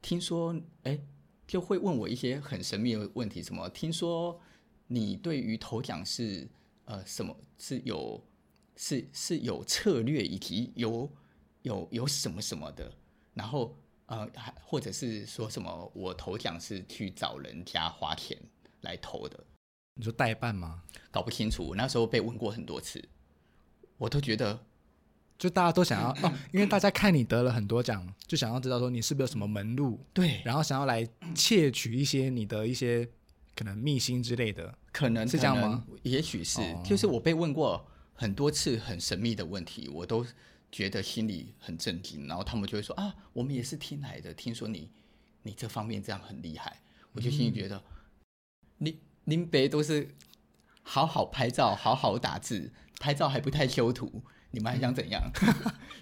[0.01, 0.99] 听说，哎。”
[1.47, 3.69] 就会问我一些很神秘的问题，什么？
[3.69, 4.39] 听说
[4.87, 6.47] 你对于投奖是
[6.85, 8.23] 呃什么是有
[8.75, 11.09] 是是有策略，以及有
[11.61, 12.91] 有有什么什么的，
[13.33, 13.77] 然后
[14.07, 18.37] 呃还或者是说什么我投奖是去找人家花钱
[18.81, 19.43] 来投的？
[19.95, 20.83] 你说代办吗？
[21.11, 23.07] 搞不清楚，那时候被问过很多次，
[23.97, 24.65] 我都觉得。
[25.37, 33.07] 就大家都想要哦，因为大家看你得了很多奖，就想要知道说你是不是有什么门路，对，然后想要来窃取一些你的一些
[33.53, 35.85] 可能秘辛之类的，可能是这样吗？
[36.03, 40.25] 也许是，哦，就是我被问过很多次很神秘的问题，我都
[40.71, 44.89] 觉得心里很震惊，然后他们就会说啊，我们也是听来的，听说你
[45.43, 47.83] 你这方面这样很厉害，我就心里觉得，
[48.77, 50.15] 林林北都是
[50.81, 52.71] 好好拍照，好好打字，
[53.01, 54.23] 拍照还不太修图。
[54.55, 55.21] 你们还想怎样？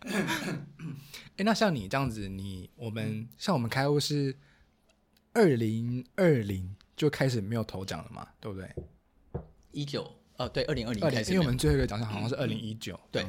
[0.06, 4.38] 哎、欸，那像你这样子，你我们、嗯、像我们开户是
[5.34, 8.70] 二零二零就开始没有投奖了嘛，对不对？
[9.72, 13.26] 一九哦，对，二零二零开始，因为我们最后一个奖项好像是二零一九，对。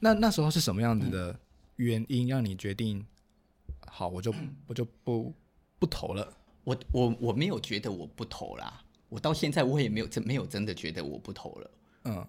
[0.00, 1.38] 那那时候是什么样子的
[1.76, 3.04] 原因让你决定？
[3.86, 4.34] 好，我就
[4.66, 5.34] 我就不
[5.78, 6.34] 不投了。
[6.64, 11.70] 我我我没有觉得我不投啦，我到现在我也没有真没有真的觉得我不投了。
[12.04, 12.26] 嗯，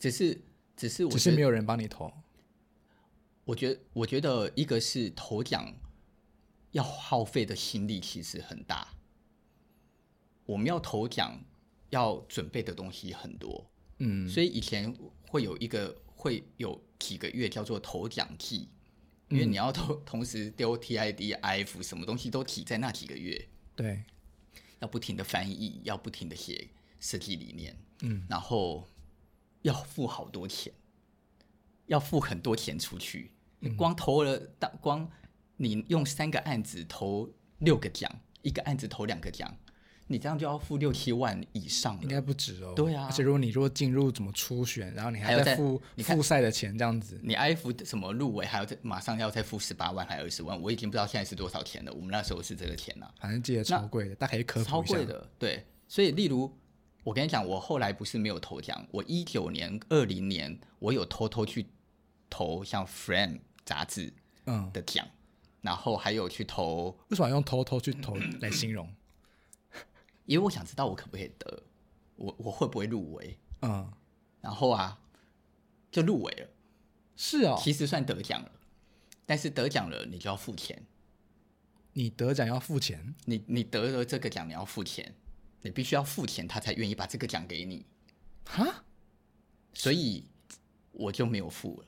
[0.00, 0.36] 只是。
[0.76, 2.12] 只是我只是没有人帮你投。
[3.44, 5.72] 我觉得，我觉得一个是投奖
[6.72, 8.94] 要耗费的心力其实很大。
[10.44, 11.40] 我们要投奖，
[11.90, 14.94] 要准备的东西很多，嗯，所以以前
[15.28, 18.68] 会有一个会有几个月叫做投奖季，
[19.28, 24.04] 因为你要同同时丢 TID、IF 什么东西都挤在那几个月，对，
[24.80, 26.68] 要不停的翻译，要不停的写
[27.00, 28.86] 设计理念，嗯，然后
[29.66, 30.72] 要付好多钱，
[31.86, 33.32] 要付很多钱出去，
[33.76, 35.10] 光投了大光
[35.56, 38.08] 你用三个案子投六个奖，
[38.42, 39.52] 一个案子投两个奖。
[40.08, 42.72] 你这样就要付六七万以上，应该不止哦。
[42.76, 51.92] 对啊，而且如果你如果进入怎么初选，然后你还要再付复赛的钱，这样子，你 IF 什么入围还要再马上要再付十八万还二十万，我已经不知道现在是多少钱了。
[51.92, 55.66] 我们那时候是这个钱了，反正记得超贵的，大概可以科普超贵的，对。
[55.88, 56.52] 所以，例如
[57.06, 61.64] 我跟你讲，我后来不是没有投奖，我一九年、二零年我有偷偷去
[62.28, 64.12] 投像 Frame 杂志
[64.46, 65.06] 嗯的奖，
[65.60, 66.98] 然后还有去投。
[67.10, 68.92] 为什么要用偷偷去投 来形容？
[70.24, 71.62] 因为我想知道我可不可以得，
[72.16, 73.38] 我我会不会入围？
[73.62, 73.88] 嗯，
[74.40, 74.98] 然后啊，
[75.92, 76.48] 就入围了。
[77.14, 78.50] 是哦，其实算得奖了，
[79.24, 80.84] 但是得奖了你就要付钱。
[81.92, 83.14] 你得奖要付钱？
[83.26, 85.14] 你你得了这个奖你要付钱，
[85.66, 87.84] 你必须要付钱，他才愿意把这个奖给你。
[88.46, 88.84] 哈？
[89.74, 90.24] 所以
[90.92, 91.86] 我就没有付了。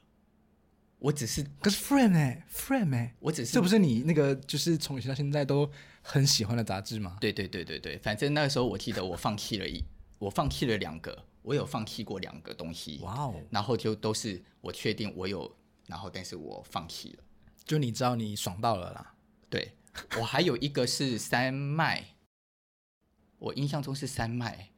[0.98, 5.70] 我只是可是 Friend 哎，Friend 哎，我只是这不是你那个就是从以前到现在都
[6.02, 7.16] 很喜欢的杂志吗？
[7.20, 9.82] 对对对对对，反正那个时候我记得我放弃了一，
[10.18, 12.98] 我放弃了两个，我有放弃过两个东西。
[13.02, 13.40] 哇哦！
[13.48, 17.22] 然后就都是我确定我有，然后但是我放弃了。
[17.64, 19.14] 就你知道你爽到了啦。
[19.48, 19.72] 对，
[20.18, 22.04] 我还有一个是三麦，
[23.38, 24.70] 我印象中是三麦。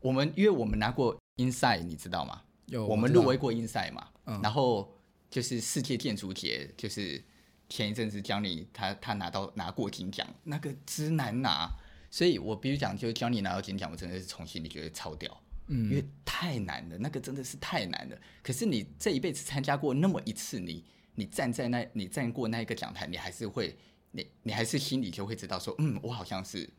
[0.00, 2.42] 我们因为我们拿过 Inside，你知道吗？
[2.66, 4.08] 有，我们入围过 Inside 嘛？
[4.24, 4.92] 嗯，然后。
[5.30, 7.20] 就是世界建筑节，就是
[7.68, 11.68] 前一阵子教你他他拿到拿过金奖，那个之难拿，
[12.08, 18.16] 所以我必须讲，就教你拿到金奖，我真的是从心里觉得超屌，嗯，因为太难了，那个真的是太难了。
[18.44, 20.84] 可是你这一辈子参加过那么一次，你
[21.16, 23.76] 你站在那，你站过那一个讲台，你还是会，
[24.12, 26.70] 你你还是心里就会知道说，嗯，我好像是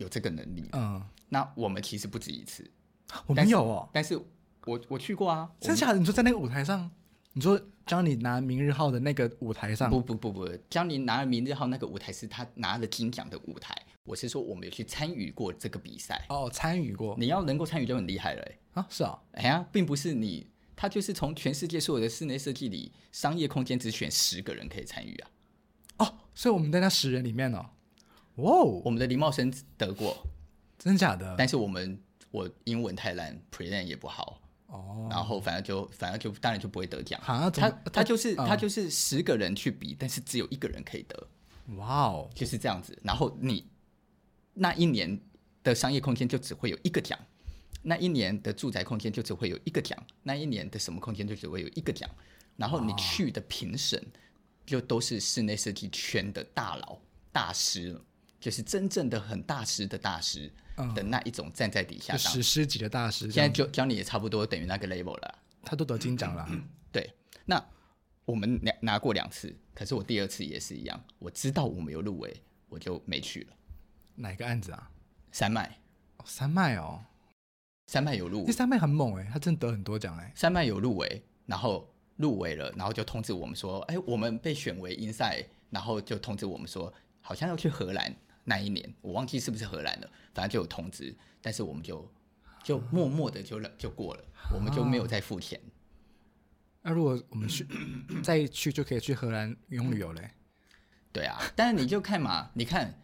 [0.00, 1.00] 有这个能力，嗯。
[1.28, 2.68] 那我们其实不止一次，
[3.26, 4.16] 我没有哦，但是
[4.64, 5.98] 我我去过啊，真的假的？
[5.98, 6.90] 你说在那个舞台上？
[7.32, 9.88] 你说教你拿明日号的那个舞台上？
[9.88, 13.72] 不不不不，教你拿了明日号那个舞台是他拿了金奖的舞台。
[14.02, 16.26] 我是说，我们有去参与过这个比赛。
[16.28, 17.14] 哦，参与过。
[17.16, 18.44] 你要能够参与就很厉害了。
[18.72, 19.16] 啊，是啊。
[19.34, 25.30] 哎呀，并不是你，他就是从全世界所有的室内设计里，商业空间只选十个人可以参与啊。
[25.98, 27.64] 哦，所以我们在那十人里面哦。
[28.40, 30.26] 哇哦，我们的林茂生得过，
[30.78, 31.34] 真假的？
[31.36, 32.00] 但是我们
[32.30, 34.40] 我英文太烂，present 也不好。
[34.66, 37.20] 哦，然后反正就反正就当然就不会得奖。
[37.24, 37.50] 他
[37.92, 41.28] 他就是他就是十个人去比，但是只有一个人可以得。
[41.76, 42.96] 哇哦，就是这样子。
[43.02, 43.66] 然后你
[44.54, 45.20] 那一年
[45.62, 47.18] 的商业空间就只会有一个奖，
[47.82, 52.08] 那一年的住宅空间就只会有一个奖，那一年的什么空间就只会有一个奖。
[52.56, 54.04] 然后你去的评审
[54.64, 56.98] 就都是室内设计圈的大佬
[57.32, 58.00] 大师，
[58.40, 60.50] 就是真正的很大师的大师。
[60.94, 65.38] 的那一种站在底下，史诗级的大师，现在就教你也差不多等于那个 level 了。
[65.62, 66.48] 他都得金奖了。
[66.90, 67.12] 对，
[67.44, 67.62] 那
[68.24, 72.34] 我们拿拿过两次，可是我第二次也是一样，我知道我们有入围，
[72.70, 73.48] 我就没去了。
[74.14, 74.90] 哪个案子啊？
[75.30, 75.78] 三麦。
[76.24, 77.04] 三麦哦，
[77.88, 78.46] 山脉有入围。
[78.46, 80.32] 这三麦很猛哎，他真的得很多奖哎。
[80.34, 88.16] 山脉有入围，然后入围了，然后就通知我们说，哎，我们被选为 inside，然后就通知我们说，好像要去荷兰。
[88.50, 92.12] 那一年我忘记是不是荷兰了，反正就有通知，但是我们就
[92.64, 95.60] 就默默的就就过了，我们就没有再付钱。
[96.82, 97.64] 那、啊、如果我们去
[98.24, 100.32] 再去，就可以去荷兰用旅游嘞？
[101.12, 103.00] 对啊，但是你就看嘛，你看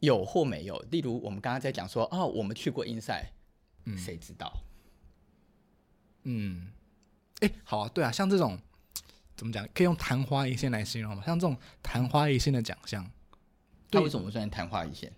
[0.00, 0.76] 有或没有。
[0.90, 3.28] 例如我们刚刚在讲说，哦，我们去过 Inside，
[3.84, 4.64] 嗯，谁知道？
[6.24, 6.72] 嗯，
[7.40, 8.58] 哎、欸，好啊，对啊，像这种
[9.36, 11.22] 怎么讲，可以用昙花一现来形容吗？
[11.24, 13.08] 像这种昙花一现的奖项。
[13.90, 15.12] 他为什么算昙花一现？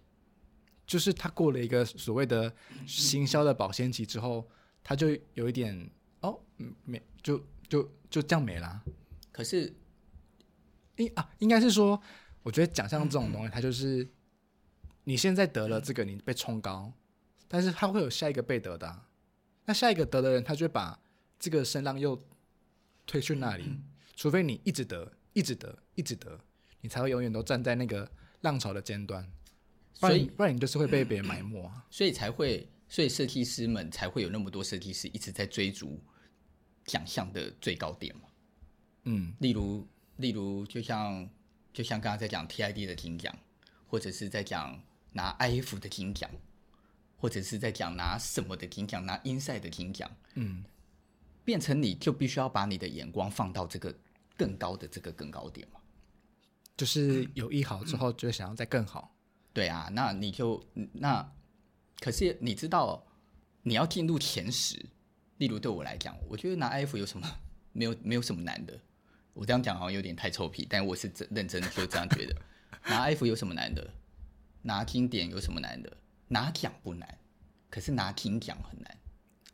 [0.85, 2.53] 就是他过了一个所谓的
[2.87, 4.47] 行销的保鲜期之后，
[4.83, 6.39] 他就有一点哦，
[6.85, 8.83] 没就就就这样没了。
[9.31, 9.73] 可是，
[10.97, 11.99] 应啊，应该是说，
[12.43, 14.07] 我觉得奖项这种东西，它就是
[15.05, 16.93] 你现在得了这个，你被冲高，
[17.49, 19.09] 但是他会有下一个被得的啊，
[19.65, 21.01] 那下一个得的人，他就会把
[21.39, 22.21] 这个声浪又
[23.07, 23.65] 推去那里，
[24.15, 26.39] 除非你一直得，一直得，一直得，
[26.83, 28.11] 你才会永远都站在那个。
[28.43, 29.27] 浪潮的尖端，
[29.93, 36.01] 所以不然你就是会被别人埋没，啊所以才会，所以设计师们才会有那么多设计师一直在追逐
[36.85, 38.23] 奖项的最高点嘛。
[39.05, 41.29] 嗯，例如，例如，就像
[41.73, 43.37] 就像刚刚在讲 TID 的金奖，
[43.87, 44.81] 或者是在讲
[45.13, 46.31] 拿 IF 的金奖，
[47.17, 50.65] 或者是在讲拿什么的金奖，拿 Inside 的金奖，嗯，
[51.45, 53.95] 变成你就必须要把你的眼光放到这个
[54.37, 55.81] 更高的这个更高点嘛。
[56.83, 59.15] 就是有意好之后，就想要再更好。
[59.53, 60.61] 对啊，那你就
[60.95, 61.33] 那，
[62.01, 63.07] 可是你知道，
[63.63, 64.85] 你要进入前十，
[65.37, 67.25] 例如对我来讲，我觉得拿 IF 有什么
[67.71, 68.77] 没有没有什么难的。
[69.33, 72.35] 我这样讲好像有点太臭屁，但我是真认真就这样觉得。
[72.87, 73.89] 拿 IF 有什么难的？
[74.63, 75.97] 拿经典有什么难的？
[76.27, 77.17] 拿奖不难，
[77.71, 78.99] 可是拿金奖很难。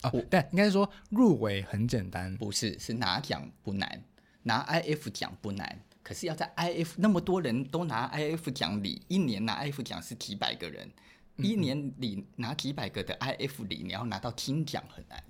[0.05, 4.03] 哦，但应该是说入围很简单，不是，是拿奖不难，
[4.45, 5.85] 拿 IF 奖不难。
[6.03, 10.91] 可是要在 IF 那么多人都拿 IF 奖里，一年拿 IF 奖是几百个人，
[11.37, 15.23] 嗯、一年里拿几百个的 IF 里，你要拿到金奖很难。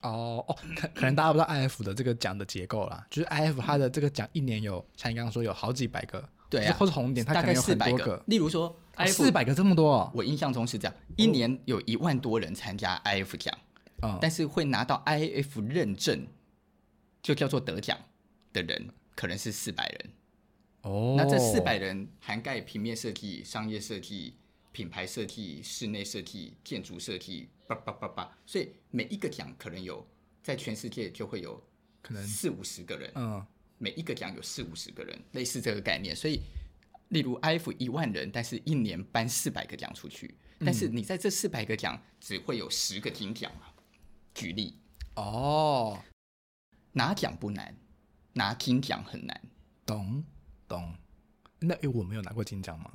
[0.00, 13.56] 哦哦，可可能大家不知道 IF 的这个奖的结构啦，就是 IF 它的这个奖一年有，像你刚刚说有好几百个，对啊，或者红点它可能有很多个，例如说四百个这么多，哦，我印象中是这样，一年有一万多人参加 IF 奖，
[14.02, 16.26] 嗯，但是会拿到 IF 认证，
[17.22, 17.98] 就叫做得奖
[18.52, 18.88] 的人。
[19.14, 20.10] 可能是四百人，
[20.82, 21.16] 哦，oh.
[21.16, 24.34] 那这四百人涵盖平面设计、商业设计、
[24.72, 30.06] 品牌设计、室内设计、建筑设计，叭叭叭叭，所以每一个奖可能有，
[30.42, 31.62] 在全世界就会有
[32.02, 33.46] 可能四五十个人，嗯，
[33.78, 36.14] 每一个奖有四五十个人，类似这个概念。
[36.14, 36.40] 所以，
[37.08, 43.68] 例如 IF 一万人，但是一年颁四百个奖出去，但是你在这四百个奖只会有十个金奖嘛？
[44.34, 44.76] 举例，
[45.14, 46.02] 哦，
[46.92, 47.76] 拿奖不难。
[48.34, 49.40] 拿金奖很难，
[49.84, 50.22] 懂
[50.68, 50.94] 懂。
[51.60, 52.92] 那诶，我没有拿过金奖吗？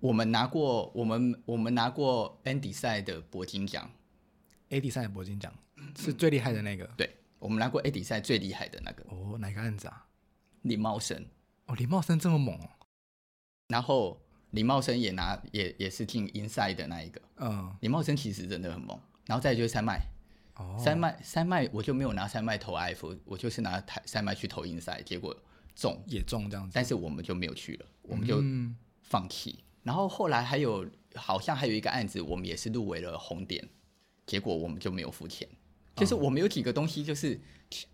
[0.00, 3.90] 我们拿过，我们我们拿过 Andy 赛的铂金奖
[4.68, 5.52] ，Andy 赛的铂金奖
[5.96, 6.84] 是最厉害的那个。
[6.96, 9.04] 对，我们拿过 Andy 赛最厉害的那个。
[9.08, 10.06] 哦，哪个案子啊？
[10.62, 11.24] 李茂生。
[11.66, 12.68] 哦，李茂生这么猛哦。
[13.68, 17.22] 然后李茂生也拿，也也是进 Inside 的那一个。
[17.36, 19.00] 嗯，李茂生其实真的很猛。
[19.26, 20.00] 然后再就是三麦。
[20.78, 25.36] 三麦三麦，我就没有拿三麦投 IF，我就是拿台三麦去投 Inside，结果
[25.74, 28.42] 中也中这样子，但是我们就没有去了，我们就
[29.00, 29.56] 放弃。
[29.58, 33.66] 嗯、然后后来还有好像还有一个案子，我们也是入围了红点，
[34.26, 35.48] 结果我们就没有付钱。
[35.96, 37.40] 就是我们有几个东西，就是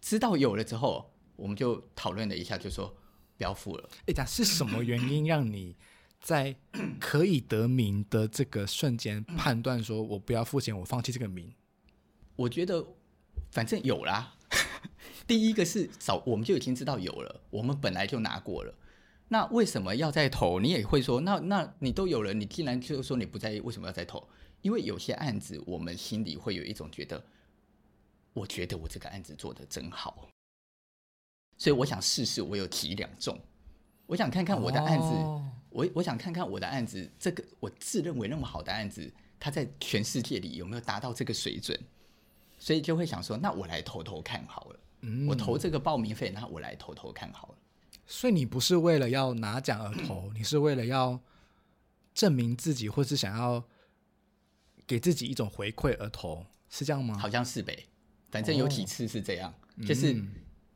[0.01, 2.95] 知道有了之后，我们就讨论了一下，就说
[3.37, 3.89] 不要付了。
[4.07, 5.77] 哎，讲是什么原因让你
[6.21, 6.55] 在
[7.01, 11.53] 可以得名的这个瞬间判断说，我不要付钱，我放弃这个名？
[12.39, 12.87] 我觉得，
[13.51, 14.37] 反正有啦。
[15.27, 18.73] 第一个是早，我们就已经知道有了，我们本来就拿过了。
[19.27, 20.61] 那为什么要再投？
[20.61, 24.25] 你也会说，那那你都有了，你既然就是说你不在意，为什么要再投？
[24.63, 27.21] 因为有些案子，我们心里会有一种觉得，
[28.33, 30.29] 我觉得我这个案子做的真好，
[31.57, 33.37] 所以我想试试，我有几两重，
[34.07, 41.79] 我想看看我的案子，哦、我我想看看我的案子，这个我自认为那么好的案子，它在全世界里有没有达到这个水准？
[42.59, 44.81] 所以就会想说，那我来投投看好了。
[45.03, 47.55] 嗯，我投这个报名费，那我来投投看好了。
[48.05, 51.21] 所以你不是为了要拿奖而投，你是为了要
[52.15, 53.63] 证明自己，或是想要
[54.87, 57.17] 给自己一种回馈而投，是这样吗？
[57.17, 57.87] 好像是呗，
[58.31, 60.21] 反正有几次是这样，哦、就是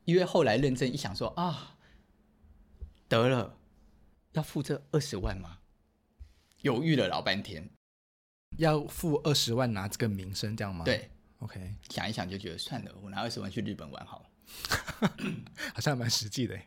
[0.05, 1.75] 因为后来认真一想说啊，
[3.09, 3.57] 得了，
[4.33, 5.57] 要付这二十万吗？
[6.61, 7.69] 犹豫了老半天，
[8.57, 10.85] 要付二十万拿这个名声，这样吗？
[10.85, 11.09] 对。
[11.43, 15.09] OK，想一想就觉得算了，我拿二十万去日本玩好了，
[15.75, 16.57] 好像蛮实际的。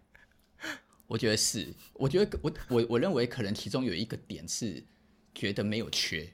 [1.06, 4.84] 我觉得是，我觉得我我我认为可能其中有一个点是
[5.34, 6.30] 觉得没有缺，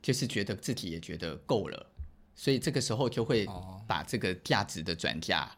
[0.00, 1.90] 就是觉得自己也觉得够了，
[2.36, 3.46] 所以这个时候就会
[3.88, 5.50] 把这个价值的转嫁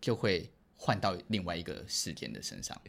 [0.00, 2.80] 就会换到另外一个事件的身上。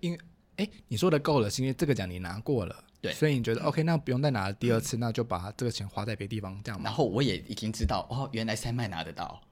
[0.00, 0.18] 因为
[0.56, 2.84] 哎，你说的够了，是因为这个奖你拿过了。
[3.02, 6.80] 对，所以你觉得 OK，那不用再拿第二次，嗯、那就把这个钱花在别的地方，这样。
[6.84, 9.42] 然后我也已经知道，哦，原来三麦拿得到，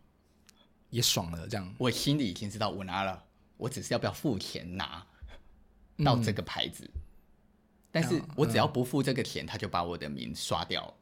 [0.90, 1.74] 也爽了，这样。
[1.76, 3.24] 我心里已经知道，我拿了，
[3.57, 5.05] 我只是要不要付钱拿
[6.05, 6.84] 到这个牌子。
[6.94, 7.01] 嗯、
[7.90, 10.94] 但是我只要不付这个钱，嗯、他就把我的名刷掉了。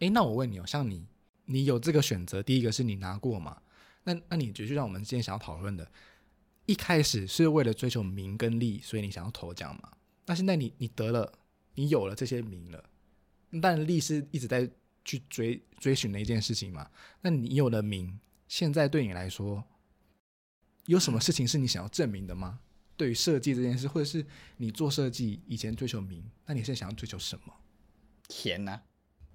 [0.00, 1.06] 哎，那我问你哦，像你，
[1.46, 3.56] 你有这个选择，第一个是你拿过嘛？
[4.04, 5.90] 那那你觉得，就像我们今天想要讨论的，
[6.66, 9.90] 一开始是为了追求名跟利，所以你想要投奖嘛？
[10.26, 11.32] 那现在你你得了。
[11.76, 12.84] 你有了这些名了，
[13.62, 14.68] 但利是一直在
[15.04, 16.90] 去追追寻的一件事情嘛？
[17.20, 18.18] 那你有了名，
[18.48, 19.62] 现在对你来说，
[20.86, 22.58] 有什么事情是你想要证明的吗？
[22.96, 27.54] 对于设计这件事，或者是你做设计以前追求名，那你现在想要追求什么？
[28.28, 28.80] 钱呢？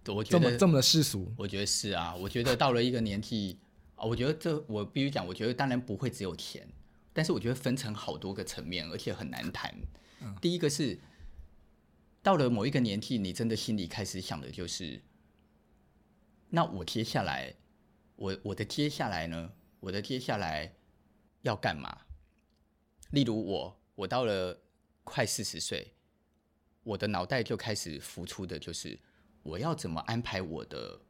[0.07, 2.15] 我觉得这么这么的世俗，我觉得是啊。
[2.15, 3.59] 我觉得到了一个年纪
[3.95, 6.67] 啊，我觉得这我必须讲，我觉得当然不会只有钱，
[7.13, 9.73] 但是我觉得分成好多个层面，而且很难谈。
[10.21, 10.99] 嗯，第一个是。
[12.23, 15.01] 到了某一个年纪，你真的心里开始想的就是，
[16.49, 17.55] 那我接下来，
[18.15, 19.53] 我我的接下来呢？
[19.79, 20.75] 我的接下来
[21.41, 22.05] 要干嘛？
[23.09, 24.61] 例如我，我到了
[25.03, 25.93] 快四十岁，
[26.83, 28.99] 我的脑袋就开始浮出的就是，
[29.41, 31.01] 我要怎么安排我的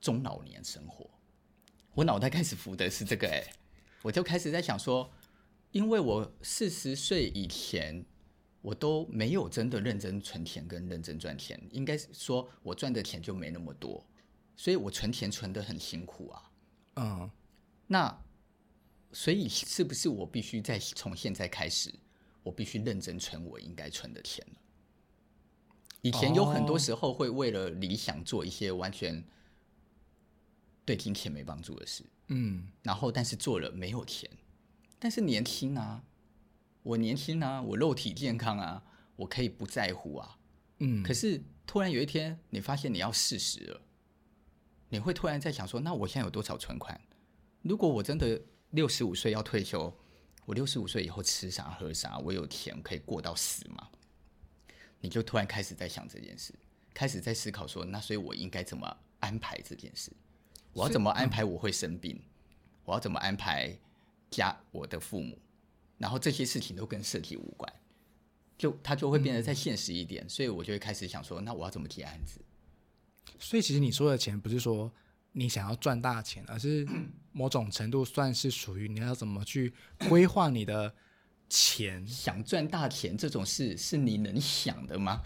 [0.00, 1.10] 中老年生活？
[1.94, 3.44] 我脑袋开始浮的是这个，哎，
[4.02, 5.10] 我就开始在想说，
[5.72, 8.04] 因为我四十岁以前，
[8.60, 14.04] 我都没有真的认真存钱跟认真赚钱，应该说我赚的钱就没那么多，
[14.56, 16.50] 所以我存钱存的很辛苦啊。
[16.96, 17.30] 嗯，
[17.86, 18.22] 那
[19.12, 21.94] 所以是不是我必须在从现在开始，
[22.42, 24.60] 我必须认真存我应该存的钱了？
[26.02, 29.24] 以前有很多时候会为了理想做一些完全。
[30.82, 34.28] 对金钱没帮助的事，嗯，然后但是做了没有钱，
[34.98, 36.02] 但是年轻啊，
[36.82, 38.82] 我年轻啊，我肉体健康啊，
[39.16, 40.38] 我可以不在乎啊，
[40.78, 43.80] 嗯，可是突然有一天你发现你要四十了，
[44.88, 46.98] 你会突然在想说，那我现在有多少存款？
[47.62, 49.94] 如果我真的六十五岁要退休，
[50.46, 53.88] 我六十五岁以后吃啥喝啥，我有钱可以过到死吗？
[55.00, 56.54] 你就突然开始在想这件事，
[56.94, 60.10] 开始在思考说，那所以我应该怎么安排这件事？
[60.72, 62.18] 我要怎么安排我会生病？
[62.84, 63.76] 我要怎么安排
[64.30, 65.38] 家我的父母？
[66.00, 67.70] 然后这些事情都跟设计无关，
[68.56, 70.26] 就它就会变得再现实一点。
[70.26, 72.40] 所以我就会开始想说，那我要怎么提案子？
[73.38, 74.90] 所以其实你说的钱不是说
[75.32, 76.88] 你想要赚大钱，而是
[77.32, 79.74] 某种程度算是属于你要怎么去
[80.08, 80.94] 规划你的
[81.50, 82.06] 钱。
[82.08, 85.20] 想赚大钱这种事是你能想的吗？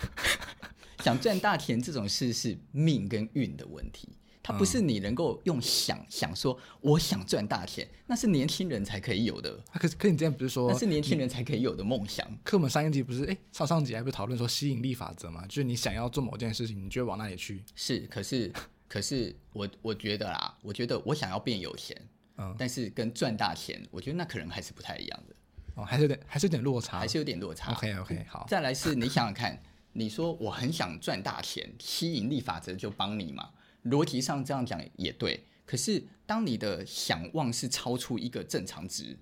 [1.05, 4.09] 想赚大钱这种事是命跟运的问题。
[4.45, 9.59] 它不是你能够用想、嗯、想说，我想赚大钱，那是年轻人才可以有的。
[9.71, 12.31] 啊、可是，可你这样不是说，那是年轻人才可以有的梦想。
[12.45, 15.47] 可我们上一集不是，哎，上上集还不是讨论说吸引力法则嘛？
[15.47, 17.65] 就是你想要做某件事情，你就会往那里去。
[17.75, 18.53] 是，可是，
[18.87, 21.97] 可是我我觉得啦，我觉得我想要变有钱，
[22.37, 25.35] 嗯，但是跟赚大钱，我觉得那可能还是不太一样的。
[25.77, 27.73] 哦，还是有点，还是有点落差，还是有点落差。
[27.73, 28.47] OK OK，好。
[28.47, 29.59] 再来是你想想看，
[29.95, 33.49] 你说我很想赚大钱，吸引力法则就帮你嘛？
[33.85, 39.19] 逻辑上这样讲也对，可是当你的想望是超出一个正常值，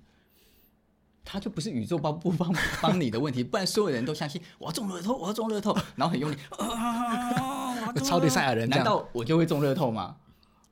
[1.25, 10.17] 它就不是宇宙帮不帮帮你的问题，不然所有人都相信我要中乐透，我要中乐透，然后很用力， 啊、超级赛亚人，难道我就会中乐透吗？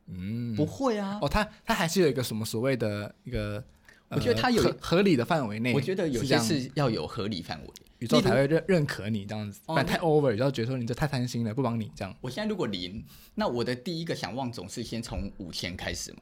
[0.07, 1.19] 嗯，不会啊。
[1.23, 3.65] 哦，他他还是有一个什么所谓的一个，
[4.09, 7.69] 我觉得他有合合理的范围内，我觉得有些是要有合理范围。
[8.01, 12.15] 宇宙才会认认可你这样子，不然太 over，然后觉得说你这太贪心了，不帮你这样。
[12.23, 16.21] 我现在如果零，那我的第一个想望总是先从五千开始嘛。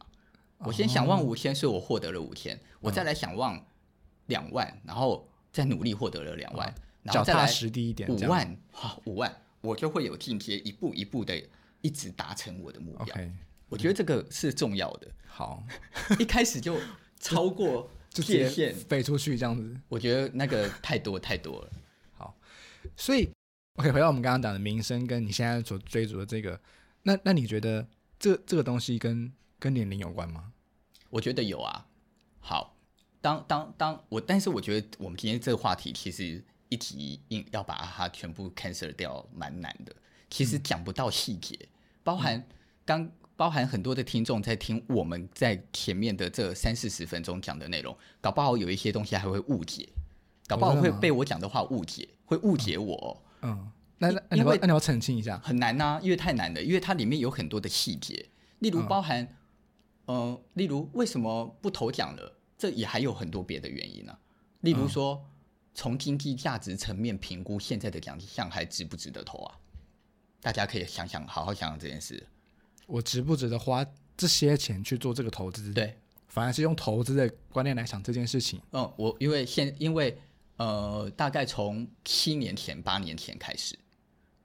[0.59, 3.65] 我先想望五千，所以我获得了五千，我再来想望
[4.27, 6.75] 两万，然后再努力获得了两万，
[7.05, 11.41] 然后再来实地一点五万，好，五万，我就会有进阶，一步一步的
[11.81, 13.17] 一直达成我的目标。
[13.69, 15.07] 我觉得这个是重要的。
[15.27, 15.63] 好，
[16.19, 16.77] 一开始就
[17.21, 17.89] 超过。
[18.23, 21.71] 界限飞出去这样子，我觉得那个太多太多了。
[22.13, 22.37] 好，
[22.97, 23.29] 所以
[23.75, 26.61] OK，回到我们刚刚讲的名声，跟你现在所追逐的这个，
[27.03, 27.87] 那那你觉得
[28.19, 30.53] 这这个东西跟跟年龄有关吗？
[31.11, 31.87] 我觉得有啊。
[32.41, 32.77] 好，
[33.21, 39.95] 当当当我，但是我觉得我们今天这个话题其实一提硬要把它全部 cancel 掉，蛮难的。
[40.31, 41.69] 其实讲不到细节，嗯、
[42.05, 42.47] 包含
[42.85, 43.11] 刚。
[43.39, 49.89] 包含很多的听众在听我们在前面的这三四十分钟讲的内容，搞不好有一些东西还会误解，
[50.49, 53.23] 搞不好会被我讲的话误解，会误解我。
[53.43, 58.29] 嗯，那那你要那你要澄清一下，很难呐、啊，因为太难了，因为它里面有很多的细节，
[58.59, 59.23] 例如包含，
[60.07, 62.41] 嗯、呃，例如为什么不投奖了？
[62.59, 64.19] 这也还有很多别的原因呢、啊。
[64.63, 65.25] 例如说，
[65.75, 69.55] 从经济价值层面评估现在的奖项还值不值得投啊？
[70.41, 72.27] 大家可以想想，好好想想这件事。
[72.89, 73.85] 我值不值得花
[74.17, 75.75] 这些钱去做这个投资？
[75.75, 75.95] 对，
[76.27, 78.59] 反而是用投资的观念来想这件事情。
[78.73, 80.19] 嗯，我因为现因为
[80.57, 83.79] 呃，大概从七年前、八年前开始，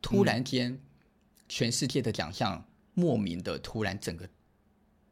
[0.02, 0.78] 突然间，
[1.48, 2.62] 全世界的奖项
[2.94, 4.28] 莫名的突然整个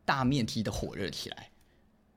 [0.04, 1.50] 大面积的火热起来。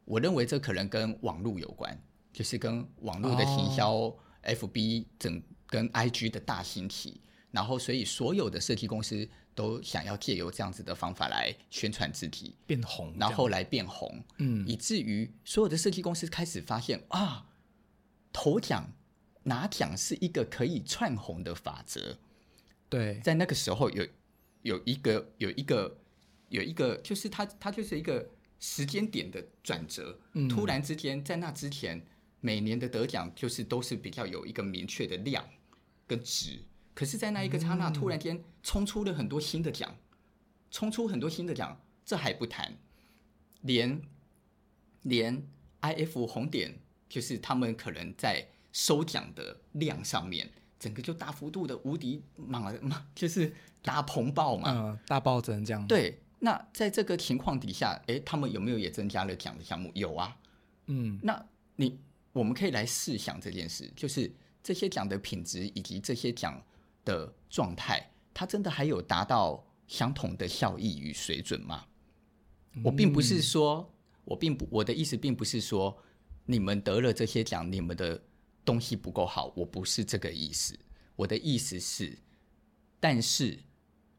[0.05, 1.97] 我认为这可能跟网络有关，
[2.33, 4.13] 就是跟网络的行销
[4.43, 7.21] ，FB 整跟 IG 的大兴起，
[7.53, 9.29] 然后所以所有的设计公司。
[9.55, 17.47] 都想要借由这样子的方法来宣传自己变红，然后来变红，嗯，以至于所有的设计公司开始发现啊，
[18.33, 18.93] 头奖
[19.45, 22.19] 拿奖是一个可以串红的法则。
[22.89, 24.07] 对，在那个时候有
[24.63, 25.99] 有一个有一个
[26.49, 28.29] 有一个，就是它它就是一个
[28.59, 32.05] 时间点的转折，嗯，突然之间在那之前
[32.41, 35.49] 每年的得奖就是都是比较有一个明确的量
[36.07, 36.61] 跟值。
[36.95, 39.97] 可是，在那一个刹那，突然间冲出了很多新的奖，
[40.71, 42.79] 冲出很多新的奖，这还不谈，
[43.63, 44.01] 连
[45.03, 45.45] 连
[45.81, 46.79] IF 红点，
[47.09, 52.73] 就是他们可能在收奖的量上面，整个就大幅度的无敌嘛，
[53.13, 55.85] 就是大膨爆嘛，嗯，大暴增这样。
[55.89, 59.91] 对，那在这个情况底下，哎，他们有没有也增加了奖的项目？
[59.95, 60.37] 有啊，
[60.87, 61.99] 嗯，那你
[62.33, 64.33] 我们可以来试想这件事，就是
[64.63, 66.63] 这些奖的品质以及这些奖。
[67.05, 71.87] 的状态，它真的还有达到相同的效益与水准吗？
[72.73, 73.93] 嗯、我并不是说，
[74.25, 75.97] 我并不，我的意思并不是说
[76.47, 78.21] 你们得了这些奖，你们的
[78.65, 80.79] 东西不够好，我不是这个意思。
[81.17, 82.19] 我的意思是，
[82.99, 83.59] 但是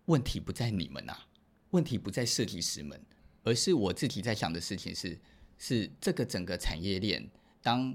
[0.05, 1.27] 问题不在你们啊，
[1.71, 3.03] 问题不在设计师们，
[3.43, 5.19] 而是我自己在想的事情是，
[5.57, 7.29] 是这个整个产业链，
[7.61, 7.93] 当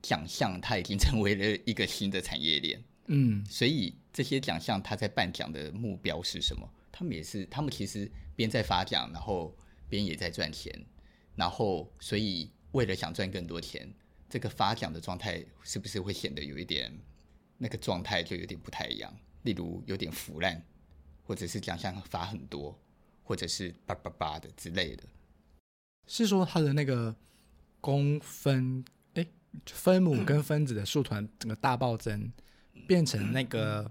[0.00, 2.84] 奖项它已经成为了一个新的产业链。
[3.08, 6.68] 嗯，所以这些奖项他在颁奖的目标是什么？
[6.90, 9.54] 他们也是，他们其实边在发奖，然后
[9.88, 10.72] 边也在赚钱，
[11.34, 13.92] 然后所以为了想赚更多钱，
[14.28, 16.92] 这个发奖的状态是不是会显得有一点
[17.58, 19.14] 那个状态就有点不太一样？
[19.42, 20.60] 例如有点腐烂，
[21.22, 22.76] 或者是奖项发很多，
[23.22, 25.04] 或者是叭叭叭的之类的。
[26.06, 27.14] 是说他的那个
[27.80, 28.84] 公分，
[29.14, 29.26] 哎，
[29.66, 32.32] 分母跟分子的数团整个大暴增。
[32.86, 33.90] 变成那个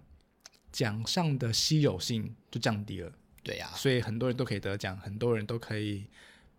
[0.71, 3.11] 奖项的稀有性就降低了，
[3.43, 6.05] 对呀，所以很多人都可以得奖，很多人都可以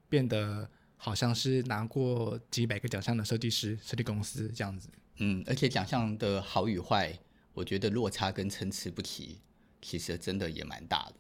[0.09, 4.89] 变得好像是拿过几百个奖项的设计师、设计公司这样子。
[5.19, 7.19] 嗯，而且奖项的好与坏，
[7.53, 9.41] 我觉得落差跟参差不齐，
[9.81, 11.15] 其实真的也蛮大的。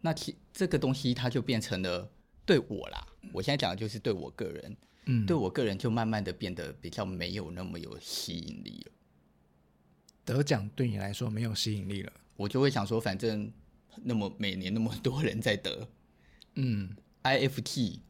[0.00, 2.08] 那其这个东西它就变成了
[2.44, 4.76] 对我啦，我现在讲的就是对我个人，
[5.06, 8.92] 嗯，对我个人就慢慢的变得比较没有那么有吸引力了。
[10.26, 13.50] 得奖对你来说没有吸引力了，我就会想说，反正
[14.02, 15.88] 那么每年那么多人在得，
[16.56, 18.00] 嗯，IFT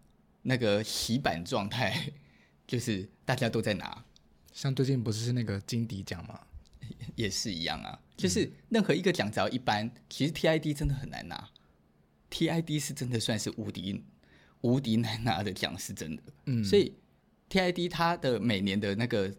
[0.42, 2.10] 那个洗版状态，
[2.66, 4.02] 就是大家都在拿，
[4.50, 6.40] 像最近不是那个金迪奖吗？
[7.16, 11.50] 也是一样啊，就是任何一个奖只要一般，其实 TID 真的很难拿
[12.30, 14.02] ，TID 是真的算是无敌
[14.62, 16.94] 无敌难拿的奖，是真的，嗯，所以
[17.50, 19.30] TID 它的每年的那个。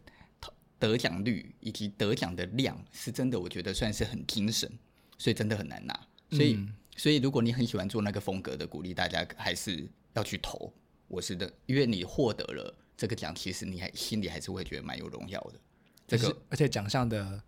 [0.79, 4.71] 得奖率以及得奖的量是真的，我觉得算是很精神，
[5.17, 6.07] 所以真的很难拿。
[6.29, 10.71] 所以，嗯、所以如果你很喜欢做那个风格的，鼓励大家还是要去投。
[11.07, 15.59] 我是的，因为你获得了这个奖，其实你还心里还是会觉得蛮有荣耀的。
[16.07, 17.41] 这个，而且奖项的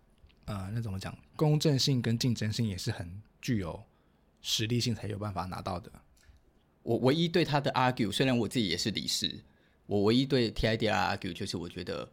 [0.46, 3.80] 呃，那怎么讲，公正性跟竞争性也是很具有
[4.40, 5.92] 实力性才有办法拿到的。
[6.82, 9.44] 我唯一对他的 argue，虽然我自己也是理事，
[9.86, 12.10] 我唯一对 TIDR argue 就是我觉得。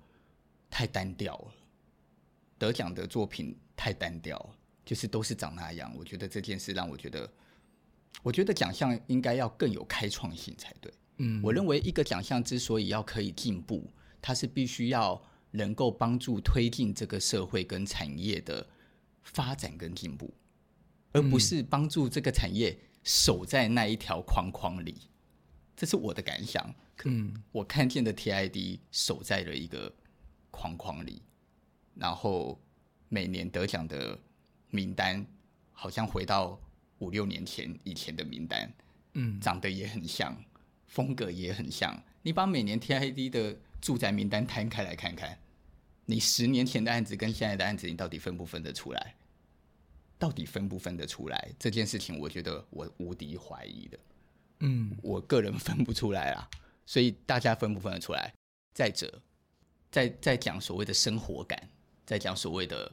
[0.69, 1.53] 太单调了，
[2.57, 4.55] 得奖的作品太单调了，
[4.85, 5.93] 就是都是长那样。
[5.97, 7.29] 我觉得这件事让我觉得，
[8.21, 10.93] 我觉得奖项应该要更有开创性才对。
[11.17, 13.89] 嗯，我认为一个奖项之所以要可以进步，
[14.21, 15.19] 它是必须要
[15.51, 18.67] 能够帮助推进这个社会跟产业的
[19.23, 20.33] 发展跟进步，
[21.13, 24.95] 而不是帮助这个产业守在那一条框框里。
[25.75, 26.75] 这是我的感想。
[27.05, 29.93] 嗯，我看见的 TID 守在了一个。
[30.51, 31.21] 框框里，
[31.95, 32.59] 然后
[33.09, 34.17] 每年得奖的
[34.69, 35.25] 名单
[35.71, 36.59] 好像回到
[36.99, 38.71] 五六年前以前的名单，
[39.13, 40.35] 嗯，长得也很像，
[40.87, 41.97] 风格也很像。
[42.21, 45.37] 你把每年 TID 的住宅名单摊开来看看，
[46.05, 49.15] 你十年前的案子跟现在的案子，你到底分不分得出来？
[50.19, 51.51] 到底分不分得出来？
[51.59, 53.99] 这件事情，我觉得我无敌怀疑的。
[54.61, 56.49] 嗯，我个人分不出来啊，
[56.85, 58.33] 所以大家分不分得出来？
[58.73, 59.21] 再者。
[59.97, 61.59] 在在讲所谓的生活感，
[62.05, 62.91] 在讲所谓的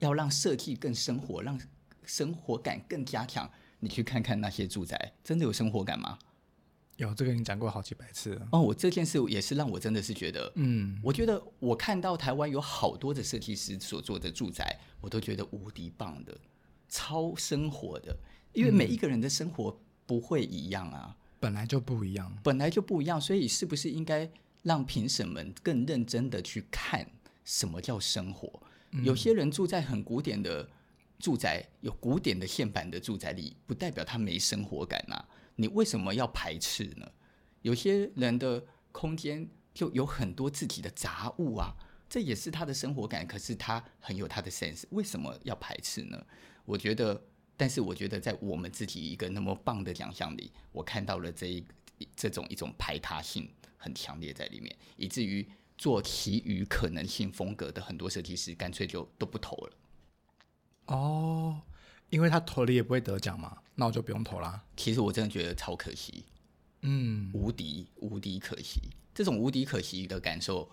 [0.00, 1.58] 要让设计更生活，让
[2.04, 3.50] 生活感更加强。
[3.80, 6.18] 你去看看那些住宅，真的有生活感吗？
[6.96, 8.46] 有，这个你讲过好几百次了。
[8.52, 16.36] 哦，我这件事也是让我真的是觉得，嗯，我觉得我看到台湾有好多的设计师所做的住宅，我都觉得无敌棒的，
[16.86, 18.14] 超生活的。
[18.52, 24.30] 因为每一个人的生活不会一样啊，本来就不一样，本来就不一样，所以是不是应该？
[24.62, 27.06] 让评审们更认真的去看
[27.44, 28.62] 什么叫生活。
[28.92, 29.04] 嗯。
[29.04, 30.68] 有些人住在很古典的
[31.18, 35.28] 住宅，有古典的线板的住宅里，不代表他没生活感啊。
[35.56, 37.10] 你为什么要排斥呢？
[37.60, 41.74] 有些人的空间就有很多自己的杂物啊，
[42.08, 43.26] 这也是他的生活感。
[43.26, 46.26] 可是他很有他的 sense，为什么要排斥呢？
[46.64, 47.22] 我觉得，
[47.56, 51.64] 但是我觉得在我们自己一个那么棒的奖项里，我看到了这一
[52.16, 53.48] 这种一种排他性。
[53.82, 55.44] 很强烈在里面，以至于
[55.76, 59.72] 做其余可能性风格的很多设计师干脆就都不投了。
[60.86, 61.60] 哦，
[62.08, 64.64] 因为他投了也不会得奖嘛，那我就不用投啦。
[64.76, 66.24] 其实我真的觉得超可惜，
[66.82, 68.80] 嗯，无敌无敌可惜。
[69.12, 70.70] 这种无敌可惜的感受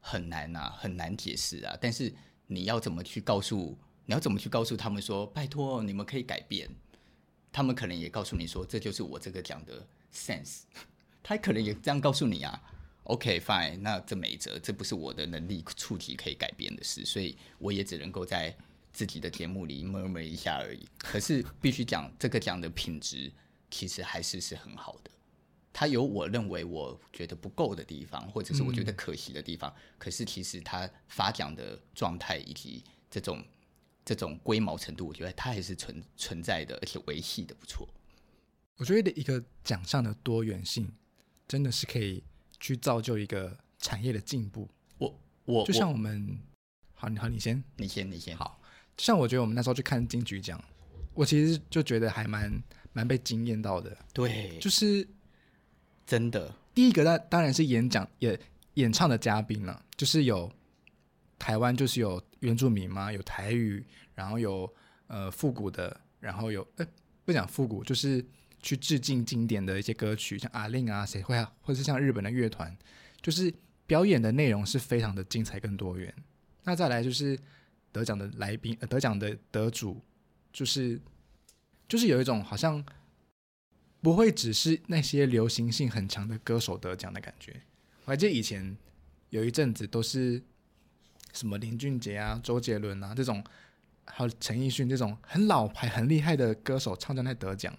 [0.00, 1.78] 很难啊，很难解释啊。
[1.80, 2.12] 但是
[2.48, 3.78] 你要怎么去告诉？
[4.06, 6.68] 你要怎么去告诉他们说，拜托你们可以改变？
[7.52, 10.62] 他们可能也告诉你说，这就是我这个奖的 sense。
[11.22, 12.60] 他可能也这样告诉你啊。
[13.04, 18.54] OK，fine，那这没辙，这不是我的能力触及可以改变的事，所以我也只能够在
[18.92, 20.86] 自己的节目里默哀一下而已。
[20.98, 23.32] 可是必须讲，这个奖的品质
[23.70, 25.10] 其实还是是很好的。
[25.72, 29.74] 它有我认为我觉得不够的地方，或者是我觉得可惜的地方。
[29.96, 33.42] 可是其实它发奖的状态以及这种
[34.04, 37.88] 这种龟毛程度，我觉得它还是存存在的，而且维系的不错。
[38.76, 40.92] 我觉得一个奖项的多元性
[41.48, 42.22] 真的是可以。
[42.60, 44.68] 去造就一个产业的进步。
[44.98, 46.40] 我我就像我们，
[46.96, 48.36] 我好，你好，你先，你先，你先。
[48.36, 48.60] 好，
[48.96, 50.60] 就像我觉得我们那时候去看金曲奖，
[51.14, 52.52] 我其实就觉得还蛮
[52.92, 53.96] 蛮被惊艳到的。
[54.12, 55.06] 对，就是
[56.04, 56.52] 真的。
[56.74, 58.36] 第一个，当当然是演讲演
[58.74, 60.50] 演唱的嘉宾了，就是有
[61.38, 63.86] 台湾，就是有原住民嘛，有台语，
[64.16, 64.68] 然后有
[65.06, 66.84] 呃复古的，然后有呃
[67.24, 68.26] 不讲复古，就是。
[68.68, 72.76] 去致敬经典的一些歌曲，像阿令啊，谁会啊，或者是像日本的乐团，
[73.22, 73.50] 就是
[73.86, 76.14] 表演的内容是非常的精彩跟多元。
[76.64, 77.38] 那再来就是
[77.90, 79.98] 得奖的来宾，呃，得奖的得主，
[80.52, 81.00] 就是
[81.88, 82.84] 就是有一种好像
[84.02, 87.62] 不会只是那些流行性很强的歌手得奖的感觉。
[88.04, 88.76] 我还记得以前
[89.30, 90.42] 有一阵子都是
[91.32, 93.42] 什么林俊杰啊、周杰伦啊这种，
[94.04, 97.74] 还有陈奕迅这种很老牌、很厉害的歌手唱将来得奖。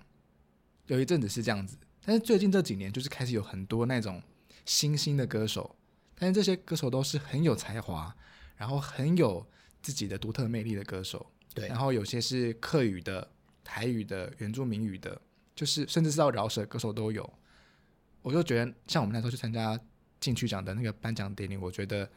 [0.90, 4.22] 有一阵子是这样子，但是最近这几年就是开始有很多那种
[4.66, 5.76] 新兴的歌手，
[6.16, 8.16] 但是这些歌手都是很有才华，
[8.58, 9.46] 然后很有
[9.84, 11.32] 自己的独特魅力的歌手。
[11.54, 13.32] 对，然后有些是客语的、
[13.64, 15.22] 台语的、原住民语的，
[15.56, 17.32] 就是甚至是到饶舌歌手都有。
[18.24, 19.80] 我就觉得，像我们那时候去参加
[20.20, 22.10] 金曲奖的那个颁奖典礼，我觉得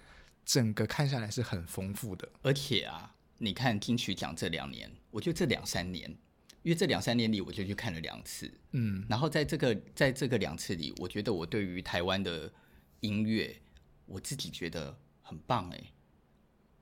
[0.47, 2.27] 整个看下来是很丰富的。
[2.41, 6.17] 而且啊，你看金曲奖这两年，我觉得这两三年。
[6.63, 12.53] 因为这两三年里，我就去看了两次，嗯，然后在这个在这个两次里，我觉得我对于台湾的
[13.01, 13.61] 音乐，
[14.07, 15.93] 我自己觉得很棒哎。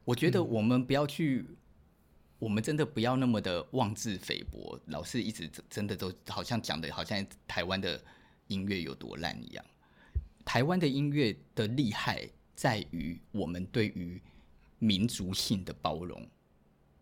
[0.04, 1.56] 我觉得我们不要去，嗯、
[2.40, 8.02] 我们真的不要那么的妄自菲薄，老是一直真的都好像讲的好像台湾的
[8.48, 9.64] 音乐有多烂一样。
[10.44, 14.20] 台湾的音乐的厉害在于我们对于
[14.78, 16.28] 民族性的包容，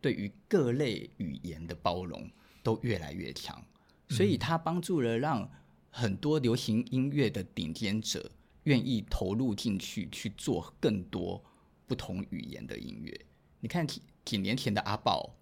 [0.01, 2.31] 对于各类语言的包容。
[2.69, 3.65] 都越来越强，
[4.11, 5.51] 所以它帮助了让
[5.89, 8.31] 很多流行音乐的顶尖者
[8.65, 11.43] 愿意投入进去去做更多
[11.87, 13.19] 不同语言的音乐。
[13.61, 15.35] 你看几几年前的阿宝，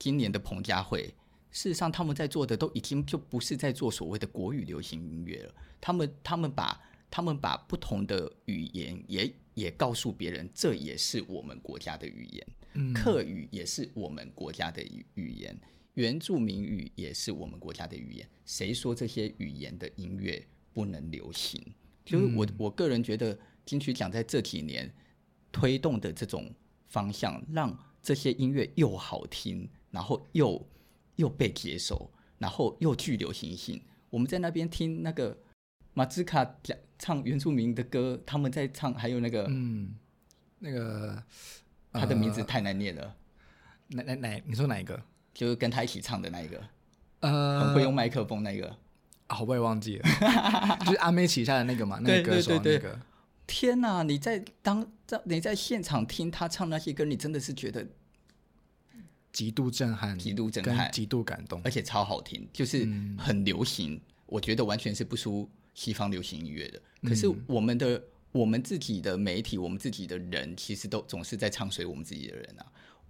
[0.00, 1.14] 今年的彭佳慧，
[1.52, 5.54] 事实上他们在做的都已经就不是在做所谓的国语流行音乐了。
[5.80, 12.46] 他们他们把他们把不同的语言也也告诉别人，这也是我们国家的语言。
[12.72, 15.56] 嗯，客语也是我们国家的语语言。
[15.94, 21.60] 原住民语也是我们国家的语言，谁说这些语言的音乐不能流行？
[22.04, 24.92] 就是我我个人觉得金曲奖在这几年
[25.50, 26.52] 推动的这种
[26.88, 30.68] 方向，让这些音乐又好听，然后又
[31.16, 33.80] 又被接受，然后又具流行性。
[34.10, 35.38] 我们在那边听那个
[35.92, 39.94] 马兹卡讲唱原住民的歌，他们在唱，还有那个嗯，
[40.58, 41.22] 那个
[41.92, 43.16] 他的名字太难念了，
[43.88, 44.42] 哪哪哪？
[44.44, 45.00] 你说哪一个？
[45.34, 46.62] 就是跟他一起唱的那一个，
[47.20, 48.74] 呃，很会用麦克风那个，
[49.26, 50.08] 啊，我也忘记了，
[50.86, 52.98] 就是阿妹旗下的那个嘛，那个歌手那个。
[53.46, 54.02] 天哪！
[54.02, 57.86] 你在当在你在现场听他唱那些歌，你真的是觉得
[59.34, 63.96] 极度震撼，极度震撼，极度感动，而且超好听，就是很流行。
[63.96, 66.80] 嗯、我觉得完全是不输西方流行音乐的。
[67.02, 72.64] 可是我们的、嗯、我们自己的媒体，我们自己的人，其实都总是在唱衰我们自己的人啊。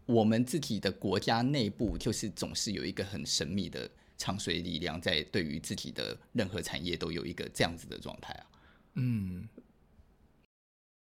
[0.07, 8.47] 我们自己的国家内部就是总是有一个很神秘的唱衰力量，在对于自己的任何产业都有一个这样子的状态啊。
[8.95, 9.49] 嗯，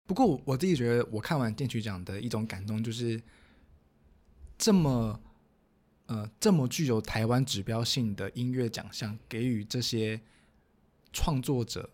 [0.05, 3.19] 不过我自己觉得，我看完电曲奖的一种感动，就是
[4.55, 5.19] 这么
[6.05, 10.21] 呃这么具有台湾指标性的音乐奖项，给予这些
[11.11, 11.89] 创作者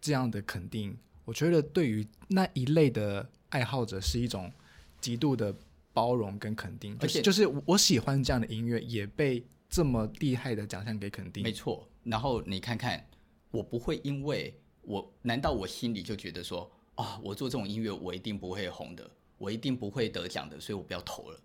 [0.00, 4.52] 这样的肯定，我觉得对于那一类的爱好者是一种
[5.00, 5.52] 极度的。
[6.00, 11.42] 包容跟肯定，而且就是我喜欢这样的音乐，也被这么厉害的奖项给肯定。
[11.42, 13.06] 没错，然后你看看，
[13.50, 21.38] 我不会因为我，难道我心里就觉得说啊，我做这种音乐，我一定不会红的，我一定不会得奖的，所以我不要投了。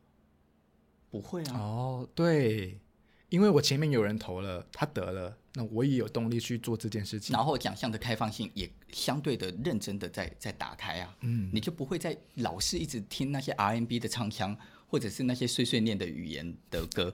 [1.10, 1.60] 不会啊。
[1.60, 2.80] 哦，对，
[3.28, 7.34] 因为我前面有人投了，他得了，那我也有动力去做这件事情。
[7.34, 11.18] 然后奖项的开放性也相对的认真的在在打开啊。
[11.22, 14.56] 嗯，你就不会再老是一直听那些 R&B 的唱腔，
[14.88, 17.14] 或者是那些碎碎念的语言的歌。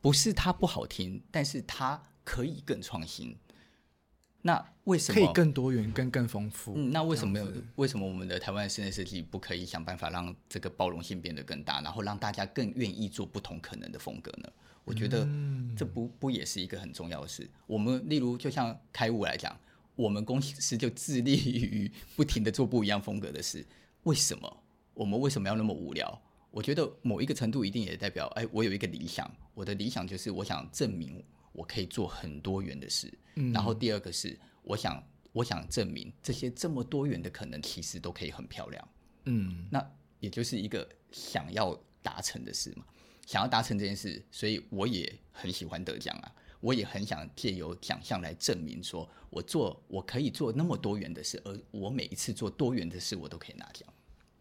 [0.00, 3.34] 不是它不好听，但是它可以更创新。
[4.42, 6.74] 那为什么可以更多元、更更丰富？
[6.76, 7.46] 嗯，那为什么没有？
[7.76, 14.52] 为什么我们的台湾室内设计不可以想办法让这个包容性变得更大，然后让大家更愿意做不同可能的风格呢？
[14.84, 15.26] 我觉得
[15.76, 17.48] 这不不也是一个很重要的事。
[17.66, 19.58] 我们例如就像开悟来讲，
[19.96, 23.66] 我们公司就致力于不停的做不一样风格的事。
[24.02, 24.62] 为什么？
[24.92, 26.22] 我们为什么要那么无聊？
[26.50, 31.20] 我觉得某一个程度一定也代表，哎，我有一个理想，我的理想就是我想证明
[31.52, 33.12] 我可以做很多元的事。
[33.34, 38.88] 嗯，然后第二个是，我想我想证明这些这么多元的可能其实都可以很漂亮。
[39.24, 39.84] 嗯，那
[40.20, 42.84] 也就是一个想要达成的事嘛，
[43.26, 53.88] 想要达成这件事，所以我也很喜欢得奖啊，我也很想借由奖项来证明说我做我可以做那么多元的事，而我每一次做多元的事，我都可以拿奖。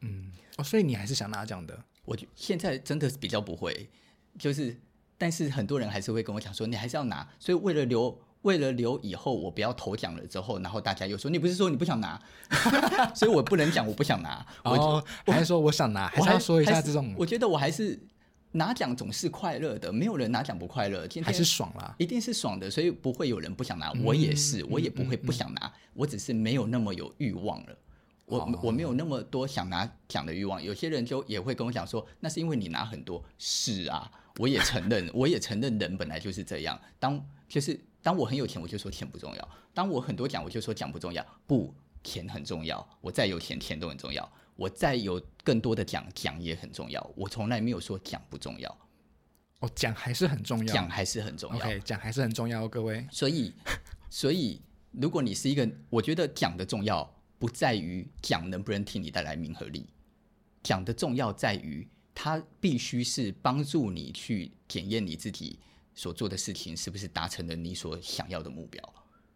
[0.01, 1.83] 嗯，哦，所以你还是想拿奖的。
[2.05, 3.89] 我现在真的比较不会，
[4.37, 4.77] 就是，
[5.17, 7.25] 但是很多人还是会跟我讲说，你还是要拿。
[7.39, 12.21] 所以为了留，为了留以后我不要投奖了之后，然后大家又说你不是说你不想拿，
[13.15, 14.45] 所以我不能讲我不想拿。
[14.65, 17.15] 哦，我还是说我想拿，还是要说一下这种。
[17.17, 17.97] 我觉得我还是
[18.53, 21.05] 拿奖总是快乐的，没有人拿奖不快乐。
[21.07, 23.91] 今天还是爽啦，一定是爽的，所以不会有人不想拿。
[24.03, 27.77] 我也是，我也不会不想拿，我只是没有那么有欲望了。
[28.25, 33.23] 我我没有那么多想拿奖的欲望，有些人就也会跟我讲说，那是因为你拿很多。
[33.37, 36.79] 是啊，我也承认， 我也承认人本来就是这样。
[36.99, 39.43] 当就是当我很有钱，我就说钱不重要；
[39.73, 41.25] 当我很多奖，我就说奖不重要。
[41.45, 41.73] 不，
[42.03, 42.87] 钱很重要。
[43.01, 44.31] 我再有钱，钱都很重要。
[44.55, 47.11] 我再有更多的讲，讲也很重要。
[47.15, 48.69] 我从来没有说讲不重要。
[49.59, 51.65] 哦，讲还是很重要，讲还是很重要。
[51.65, 53.07] OK，奖还是很重要，各位。
[53.11, 53.53] 所以，
[54.09, 57.13] 所以如果你是一个，我觉得讲的重要。
[57.39, 59.85] 不在于讲能不能替你带来名和利，
[60.61, 61.85] 讲的重要在于
[62.15, 65.59] 它必须是帮助你去检验你自己
[65.93, 68.81] 所做的事情是不是达成了你所想要的目标。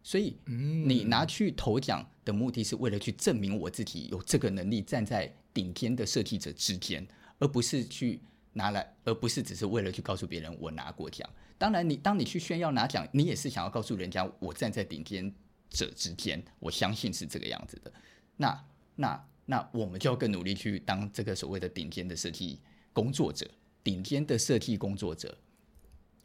[0.02, 7.04] 所以，你拿去投奖的目的是为了去证明我自己有这个能力站在顶尖的设计者之间，
[7.38, 8.20] 而不是去
[8.52, 11.28] 拿来，而不是只是为了去告诉别人我拿过奖。
[11.56, 15.34] 当然，你当你去炫耀拿奖，你也是想要告诉人家我站在顶尖。
[15.70, 17.92] 者之间，我相信是这个样子的。
[18.38, 18.64] 那、
[18.96, 22.58] 那、那，我们就要更努力去当这个所谓的顶尖的设计
[22.94, 23.46] 工作者，
[23.84, 25.36] 顶尖的设计工作者。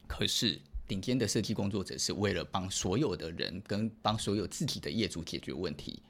[0.07, 6.01] 可是，顶尖的设计工作者是为了帮所有的人跟帮所有自己的业主解决问题，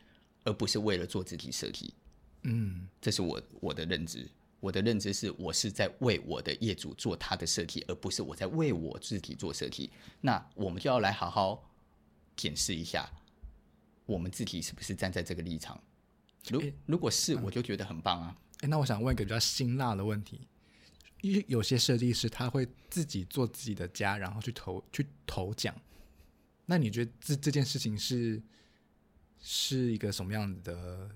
[0.43, 1.93] 而不是为了做自己设计。
[2.43, 4.29] 嗯，这是我我的认知。
[4.59, 9.91] 我的认知是我是在为我的业主做他的设计，而不是我在为我自己做设计。
[10.21, 11.69] 那我们就要来好好
[12.37, 13.09] 检视一下。
[14.05, 15.81] 我们自己是不是站在这个立场？
[16.49, 18.37] 如如果是，我就觉得很棒啊。
[18.61, 20.47] 诶，那我想问一个比较辛辣的问题，
[21.23, 25.73] 因为有些设计师他会自己做自己的家，然后去投去投奖。
[26.65, 28.41] 那你觉得这这件事情是
[29.39, 31.09] 是一个什么样子的？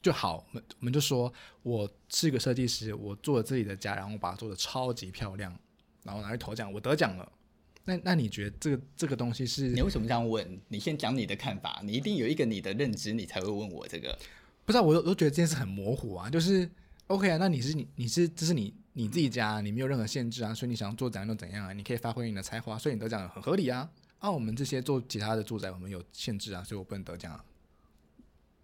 [0.00, 1.32] 就好，我们我们就说
[1.62, 5.58] 我是一个设计师，我做了自己的家，然后我把它做得超级漂亮，
[6.04, 7.32] 然后拿去投奖，我得奖了。
[7.84, 9.68] 那那你觉得这个这个东西是？
[9.68, 10.60] 你为什么这样问？
[10.68, 14.16] 你先讲你的看法，你一定有一个你的认知，你才会问我这个。
[14.64, 16.30] 不知道，我都我都觉得这件事很模糊啊。
[16.30, 16.70] 就是
[17.08, 23.90] OK 啊，那你是你你是这是你你自己家，你没有任何限制啊，所以你想做怎样就怎样啊，你可以发挥你的才华，所以你得奖很合理啊。
[24.18, 27.44] 啊，我们这些做其他的住宅，我们有限制啊，所以我不能得奖啊。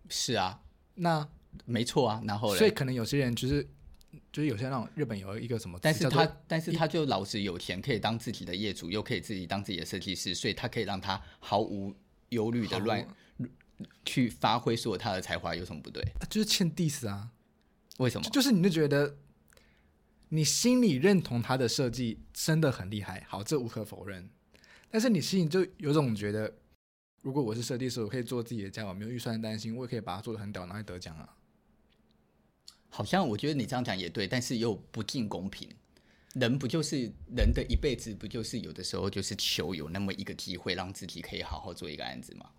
[0.09, 0.63] 是啊，
[0.95, 1.29] 那
[1.65, 2.23] 没错啊。
[2.27, 3.69] 然后，所以可能有些人就是。
[4.31, 11.93] 就是有些那种日本有一个什么，但是他但是他就老子有钱，可以当自己的业主，又可以自己当自己的设计师，所以他可以让他毫无
[12.29, 13.05] 忧虑的乱
[14.05, 16.01] 去发挥所有他的才华，有什么不对？
[16.31, 17.33] 就是欠 diss 啊？
[17.99, 18.29] 为什么？
[18.31, 19.17] 就是你就觉得
[20.29, 24.29] 你心里认同他的设计真的很厉害，好，这无可否认。
[24.91, 26.53] 但是你心里就有种觉得，
[27.23, 31.37] 如果我是设计师，我可以做自己的家，我没有预算担心，我也可以把它做的很屌，拿来得奖啊。
[32.89, 35.69] 好像我觉得你这样讲也对，但是又不尽公平。
[36.35, 42.51] 人不就是人的一辈子，不就是有的时候就是求有那么一个机会，让自己可以好好做一个案子吗？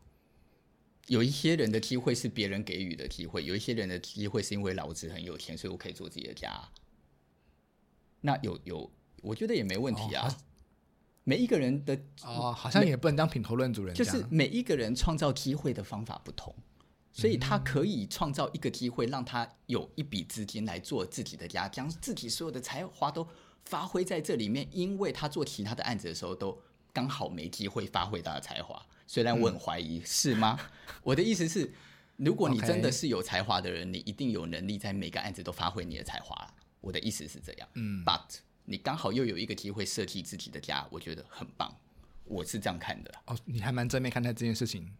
[1.08, 6.52] 有一些人的机会是别人给予的机会，有一些人的机会是因为老子很有钱，所以我可以做自己的家。
[8.22, 8.92] 那有有，
[9.22, 10.28] 我觉得也没问题啊。
[10.28, 10.36] 哦、
[11.24, 16.56] 每一个人的哦，好像也不能当品头论足人，就是每一个人创造机会的方法不同。
[17.12, 23.26] 所以他可以创造一个机会，让他有一笔资金来做自己的家，将自己所有的才华都
[23.64, 28.86] 发挥在这里面，因为他做其他的案子的时候都刚好没机会发挥他的才华。
[29.08, 30.60] 虽然我很怀疑，嗯、是吗？
[31.04, 31.72] 我的意思是，
[32.18, 36.36] 如果你真的是有才华的人.你一定有能力在每个案子都发挥你的才华。
[36.82, 37.68] 我的意思是这样。
[37.74, 41.76] 嗯，But 你刚好又有一个机会设计自己的家，我觉得很棒。
[42.24, 43.14] 我是这样看的。
[43.26, 44.92] 哦，你还蛮正面看待这件事情。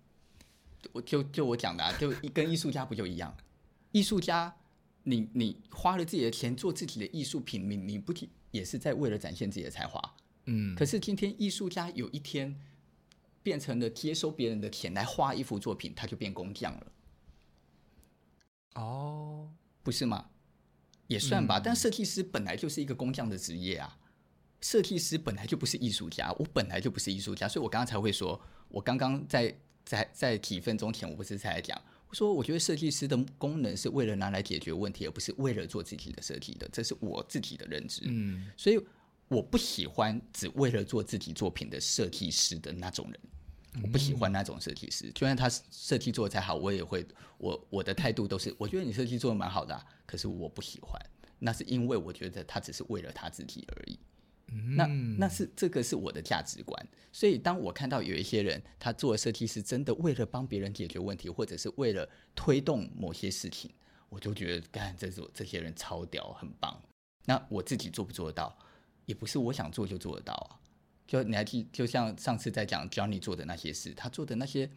[0.92, 3.36] 我就就我讲的，啊，就跟艺术家不就一样？
[3.92, 4.56] 艺术家，
[5.04, 8.14] 你你花了自己的钱做自己的艺术品，你你不
[8.52, 10.00] 也是在为了展现自己的才华？
[10.46, 10.76] 嗯。
[10.76, 12.56] 可是今天艺术家有一天
[13.46, 16.92] 变成了接收别人的钱来画一幅作品，他就变工匠了。
[18.74, 19.48] 哦，
[19.84, 20.32] 不是吗？
[21.06, 21.60] 也算吧。
[21.60, 24.00] 嗯、但设计师本来就是一个工匠的职业啊。
[24.62, 29.56] 设计师本来就不是艺术家，我本来就不是艺术家，所以我刚刚才会说，我刚刚在。
[29.86, 31.80] 在在几分钟前，我不是才讲，
[32.10, 38.02] 我说我觉得设计师的功能是为了拿来解决问题，而不是为了做自己的设计的，这是我自己的认知。
[38.06, 38.84] 嗯，所以
[39.28, 43.20] 我不喜欢只为了做自己作品的设计师的那种人，
[43.84, 45.12] 我不喜欢那种设计师。
[45.12, 47.06] 就算他设计做的再好，我也会，
[47.38, 51.00] 我我的态度都是，我觉得你设计做的蛮好的啊，可是我不喜欢，
[51.40, 54.00] 那是因为我觉得他只是为了他自己而已。
[54.78, 54.86] 那
[55.18, 63.72] 那是这个是我的价值观，所以当我看到有一些人他做设计师真的为了帮别人解决问题，或者是为了推动某些事情，
[64.08, 66.80] 我就觉得干这种这些人超屌，很棒。
[67.26, 68.56] 那我自己做不做得到，
[69.08, 70.62] 也不是我想做就做得到啊。
[71.08, 74.70] 就你还记，就像上次在讲 Johnny 做的那些事，他做的那些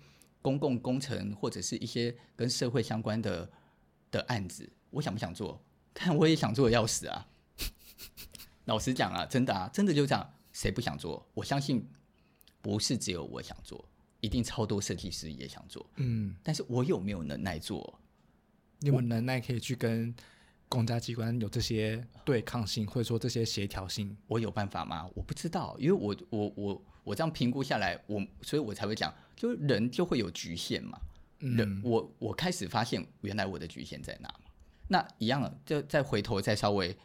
[0.43, 3.51] 公共工程或者是一些跟社会相关的
[4.11, 5.65] 的案子，我想不想做？
[5.95, 7.29] 但我也想做的要死啊。
[8.67, 11.27] 老实讲啊，真的啊，真的就这样，谁不想做？
[11.35, 11.89] 我相信
[12.61, 13.89] 不是只有我想做，
[14.21, 15.89] 一定超多设计师也想做。
[15.97, 17.99] 嗯，但是我有没有能耐做？
[18.81, 20.15] 你有有能耐可以去跟
[20.69, 24.17] 公家机关有这些对抗性，或者说这些协调性？
[24.27, 25.09] 我有办法吗？
[25.15, 31.01] 我不知道，因为我我我我这样评估下来，我所以我才会讲，就人就会有局限嘛。
[31.41, 34.51] 嗯，人我我开始发现原来我的局限在哪嘛。
[34.89, 36.97] 那一样，就再回头再稍微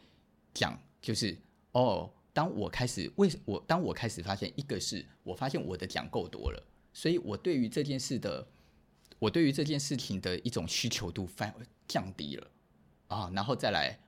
[0.52, 1.36] 讲，就是。
[1.74, 6.62] 哦，oh, 当我开始为我当我开始发现，一个是我发现我的讲够多了，
[6.92, 8.46] 所以我对于这件事的，
[9.18, 12.46] 我对于这件事情的一种需求度反而降低了
[13.14, 13.98] 啊，然后再来，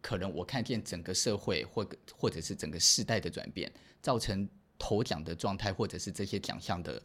[0.00, 7.02] 可能我看见整个社会或或者是整个世代的转变，造成头奖的状态，或者是这些奖项的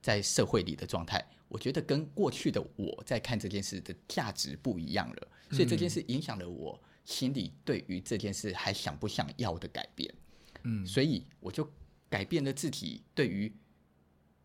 [0.00, 6.80] 在社会里的状态，我觉得跟过去的我在看这件事的价值不一样了，所以这件事影响了我。
[7.04, 10.14] 心里对于这件事还想不想要的改变，
[10.62, 11.68] 嗯，所以我就
[12.08, 13.52] 改变了自己对于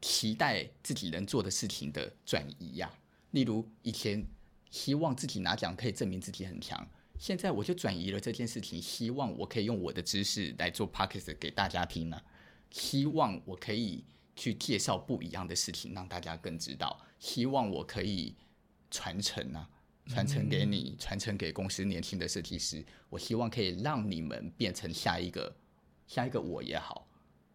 [0.02, 2.92] 期待自己能做的事情的转移呀。
[3.30, 4.26] 例如以前
[4.70, 6.88] 希望自己拿奖可以证明自己很强，
[7.18, 12.22] 现在我就转移了这件事情，希望我可以用我的知识来做 podcast 给大家听呢。
[12.72, 14.04] 希望我可以
[14.36, 17.00] 去介绍不一样的事情，让大家更知道。
[17.20, 18.36] 希望我可以
[18.92, 19.70] 传承啊。
[20.10, 22.82] 传承给你，传承给公司年轻的设计师。
[23.10, 25.54] 我希望可以让你们变成下一个，
[26.08, 27.10] 下一个我也好，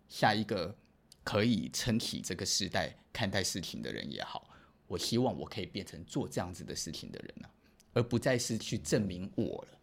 [0.07, 0.77] 下一个
[1.25, 4.51] 可以撑起这个时代看待事情的人也好。
[4.87, 7.51] 我希望我可以变成做这样子的事情的人呢、啊，
[7.95, 9.79] 而不再是去证明我了。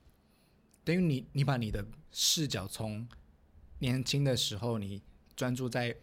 [0.84, 3.08] 等于你，你把你的视角从
[3.80, 5.02] 年轻的时候，你
[5.36, 5.95] 专注在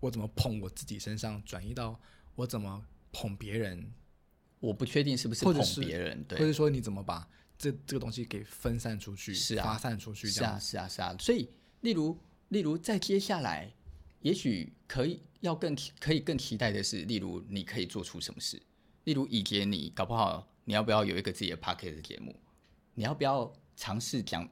[0.00, 1.98] 我怎么捧我自己身上，转移到
[2.34, 3.92] 我怎么捧别人。
[4.60, 7.28] 我不确定是不是捧别人，对，或者说你怎么把
[7.58, 11.14] 这这个东西给分散出去，是啊，发散出去，是啊，是啊，是啊。
[11.18, 11.50] 所以，
[11.82, 13.74] 例如，例如，在接下来，
[14.20, 18.60] 也许可以要更可以更期待的是，例如，你可以做出什么事？
[19.04, 22.34] 例如，以前你搞不好，你要不要有一个自己的 podcast 节目？
[22.94, 24.48] 你要不要尝试讲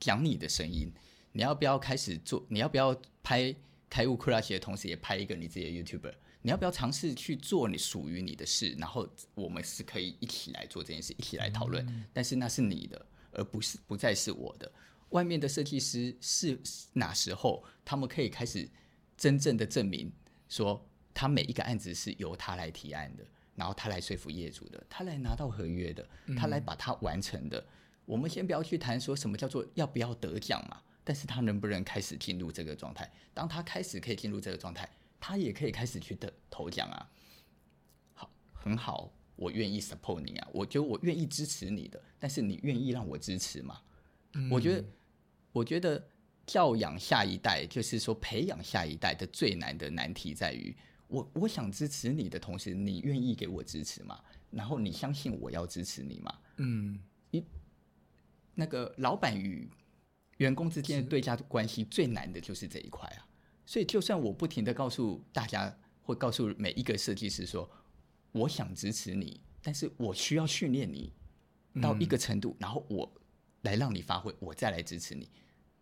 [0.00, 0.92] 讲你的声音？
[1.30, 2.44] 你要不要开始做？
[2.48, 3.54] 你要不要拍
[3.88, 6.14] 开悟酷拉奇的同时，也拍一个你自己的 YouTuber？
[6.42, 8.74] 你要不要尝试去做你属于你的事？
[8.78, 11.86] 然后我们是可以一起来做这件事，一起来讨论。
[11.86, 14.72] 嗯、但是那是你的，而不是不再是我的。
[15.10, 16.58] 外面的设计师是
[16.94, 18.68] 哪时候他们可以开始
[19.16, 20.12] 真正的证明
[20.48, 27.58] 说，他每一个案子是由他来提案的，然后他来说服业主的，他来拿到合约的，他来把它完成的。
[27.58, 27.66] 嗯、
[28.06, 33.10] 我们先不要去谈说什么叫做要不要得奖嘛，但是他能不能开始进入这个状态？
[33.32, 34.88] 当他开始可以进入这个状态。
[35.24, 37.08] 他也可以开始去得投奖啊，
[38.12, 43.82] 好，很好，我愿意 support 你啊，我觉得我愿意支持你的，但是你愿意让我支持吗？
[44.32, 44.84] 嗯、我觉得，
[45.52, 46.08] 我觉得
[46.46, 50.76] 教养下一代，就是说培养下一代的最难的难题在于，
[51.08, 54.20] 我我想支持你的同时，你愿意给我支持吗？
[54.50, 56.38] 然后你相信我要支持你吗？
[56.56, 56.98] 嗯，
[57.30, 57.42] 一
[58.54, 59.68] 那个老板与
[60.38, 63.26] 员工之间的对价关系最难的就是这一块啊。
[63.64, 67.70] 所以，就算我不停的告诉大家，或告诉每一个设计师说，
[68.32, 71.12] 我想支持你，但是我需要训练你
[71.80, 73.10] 到一个程度，嗯、然后我
[73.62, 75.30] 来让你发挥，我再来支持你。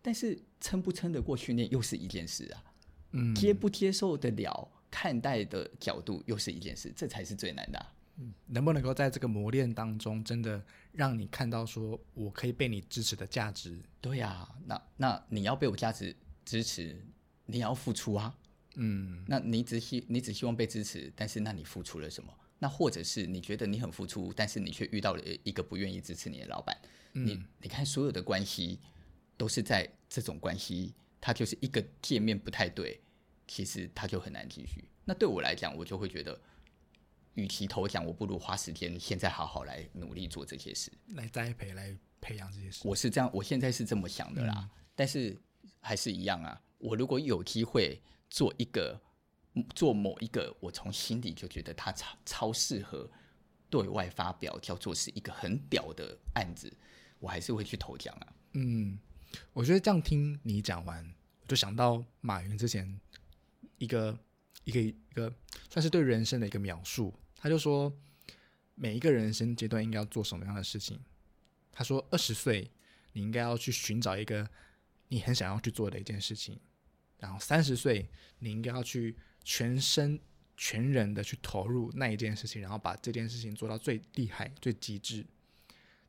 [0.01, 2.63] 但是撑不撑得过训练又是一件事啊，
[3.11, 7.93] 嗯，接不接受得了看待的角度又是一件事，这才是最难的、啊。
[8.17, 13.79] 嗯，能不能够在这个磨练当中，真的让你看到说我可以被你支持的价值？
[13.99, 16.99] 对呀、啊，那那你要被我价值支持。
[17.47, 18.33] 你要付出啊，
[18.75, 22.31] 嗯，那你只希你只希望被支持，但是那你付出了什么？
[22.59, 26.77] 那或者是你觉得你很付出，但是你却遇到了一个不愿意支持你的老板，
[27.13, 28.79] 嗯、你你看所有的关系
[29.41, 33.01] 都是在这种关系，它就是一个界面不太对，
[33.47, 34.87] 其实它就很难继续。
[35.03, 36.39] 那对我来讲，我就会觉得，
[37.33, 42.87] 与其投降，我不如花时间现在好好来努力做这些事，来栽培，来培养这些事。
[42.87, 45.35] 我是这样，我现在是这么想的啦，嗯、但是
[45.79, 46.61] 还是一样啊。
[46.77, 49.01] 我如果有机会做一个，
[49.73, 53.09] 做某一个，我从心里就觉得他超超适合
[53.71, 56.71] 对外发表，叫做是一个很屌的案子，
[57.17, 58.33] 我还是会去投奖啊。
[58.53, 58.99] 嗯，
[59.53, 62.99] 我觉得这样听你讲完，我就想到马云之前
[63.77, 64.17] 一个
[64.63, 65.33] 一个一个
[65.69, 67.91] 算是对人生的一个描述，他就说
[68.75, 70.99] 每一个人生阶段应该要做什么样的事情。
[71.71, 72.69] 他说二十岁
[73.13, 74.49] 你应该要去寻找一个
[75.07, 76.59] 你很想要去做的一件事情。
[77.17, 78.09] 然后三十岁，
[78.39, 80.19] 你应该要去全身
[80.57, 85.23] 全人的去投入那一件事情，然后把这件事情做到最厉害、最极致。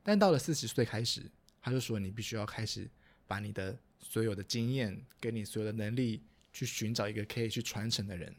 [0.01, 1.29] 但到了四十岁开始，
[1.61, 2.89] 他就说你必须要开始
[3.33, 6.21] 把你的所有的经验跟你所有的能力
[6.51, 8.31] 去寻找一个可以去传承的人，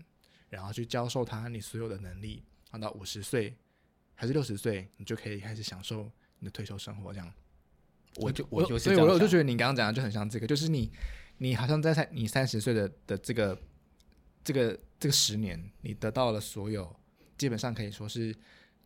[0.49, 2.45] 然后去教授他你所有的能力。
[2.71, 3.57] 放到五十岁
[4.15, 7.13] 还是六十岁，你就可以开始享受你的退休生活。
[7.13, 7.33] 这样，
[8.19, 10.93] 我就我就所以我我就觉得你刚刚讲的就很像这个，就是你。
[11.39, 13.61] 你好像在在你三十岁的的这个
[14.45, 16.95] 这个这个十年，你得到了所有，
[17.37, 18.33] 基本上可以说是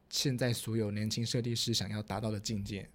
[0.09, 2.88] 现在所有年轻设计师想要达到的境界。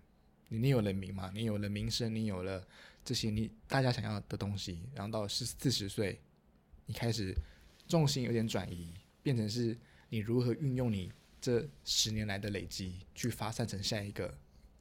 [0.49, 1.29] 你你有了名嘛？
[1.35, 2.67] 你有了名声，你有了
[3.03, 6.19] 这些你大家想要的东西，然后到四四十岁，
[6.85, 7.35] 你开始
[7.87, 9.77] 重心有点转移，变成是
[10.09, 14.33] 你如何运用你这十年来的累积去发散成下一个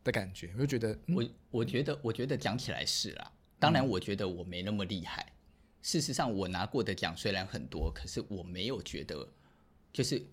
[0.05, 0.53] 的感觉。
[0.55, 3.33] 我就觉得，我我觉得我觉得讲起来是啦。
[3.59, 5.33] 当然，我觉得我没那么厉害。
[5.83, 9.29] 事实上，我拿过的奖虽然很多，可是我没有觉得，
[9.93, 10.25] 就是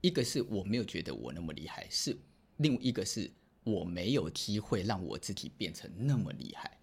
[0.00, 2.16] 一个是我没有觉得我那么厉害，是
[2.56, 3.30] 另一个是
[3.70, 6.76] 我没有机会让我自己变成那么厉害。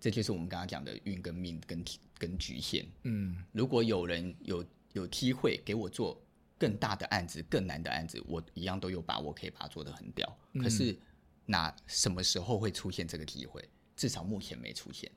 [0.00, 1.84] 这就是我们刚刚讲的运跟命跟
[2.18, 2.86] 跟局限。
[3.02, 6.20] 嗯，如果有人有有机会给我做
[6.58, 10.38] 更大的案子、更难的案子，我一样都有把握可以把它做得很屌。
[10.54, 10.98] 可是，
[11.46, 13.62] 那什么时候会出现这个机会？
[13.94, 15.10] 至少目前没出现，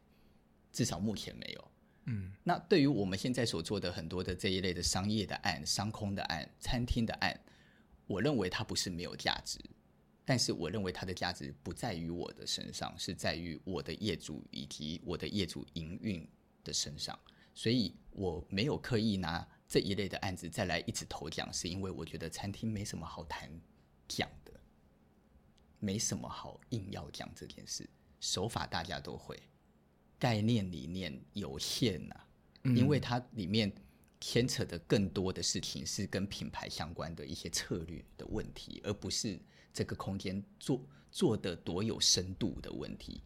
[0.72, 1.72] 至少目前没有。
[2.06, 7.40] 嗯，那对于我们现在所做的很多的这一类的商业的案、商空的案、餐厅的案，
[8.06, 9.58] 我认为它不是没有价值，
[10.26, 16.28] 但是我认为它的价值不在于我的身上，是在于我的业主以及我的业主营运
[16.64, 17.18] 的身上。
[17.54, 23.50] 所以我没有刻意拿这一类的案子再来一直投奖，是因为我觉得餐厅没什么好谈
[24.08, 24.52] 讲的，
[25.80, 27.88] 没什么好硬要讲这件事。
[28.20, 29.38] 手法大家都会，
[30.18, 32.28] 概念理念有限呐、啊，
[32.64, 33.72] 因为它里面
[34.20, 39.38] 牵扯的更多的事情是跟品牌相关的一些策略的问题，而不是
[39.74, 43.22] 这个空间做做的多有深度的问题。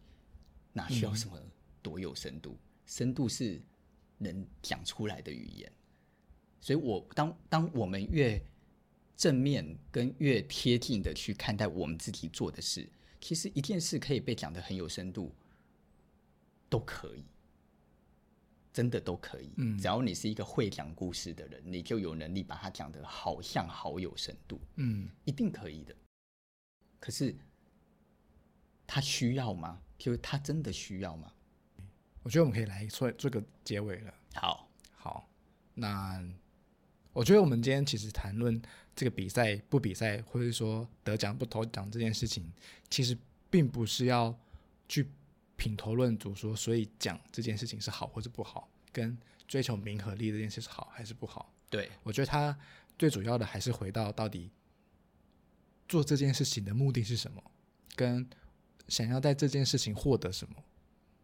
[0.72, 1.38] 哪需要什么
[1.82, 2.56] 多有深度？
[2.86, 3.60] 深度是
[4.16, 5.70] 能讲出来的语言。
[6.60, 8.40] 所以我当当我们越
[9.16, 12.88] 正面跟越贴近的去看待我们自己做的事。
[13.20, 15.34] 其实一件事可以被讲的很有深度，
[16.68, 17.24] 都可以，
[18.72, 19.50] 真的都可以。
[19.56, 24.60] 嗯，只要你是一个会讲故事的人，你就有能力把它讲的好像好有深度。
[24.76, 25.94] 嗯，一定可以的。
[27.00, 27.34] 可是
[28.86, 29.80] 他需要吗？
[29.98, 31.32] 就是他真的需要吗？
[32.22, 34.14] 我觉得我们可以来做做个结尾了。
[34.34, 35.28] 好，好，
[35.74, 36.22] 那
[37.12, 38.60] 我觉得我们今天其实谈论。
[38.98, 42.52] 这个比赛不比赛，或者说得奖不投奖这件事情，
[42.90, 43.16] 其实
[43.48, 44.36] 并不是要
[44.88, 45.08] 去
[45.54, 51.54] 品头论足说，所以讲这件事情是好或者不好，跟追求名和利这件事是好还是不好。
[51.70, 52.58] 对，我觉得他
[52.98, 54.50] 最主要的还是回到到底
[55.88, 57.42] 做这件事情的目的是什么，
[57.96, 58.28] 跟
[58.88, 60.54] 想要在这件事情获得什么，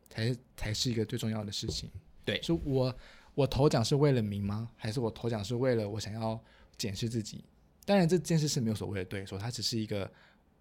[0.09, 1.91] 才才是一个最重要的事情。
[2.25, 2.97] 对，是我
[3.35, 4.71] 我投奖是为了名吗？
[4.77, 6.43] 还是我投奖是为了我想要
[6.79, 7.45] 检视自己？
[7.85, 10.11] 当然，这件事是没有所谓的对错，它只是一个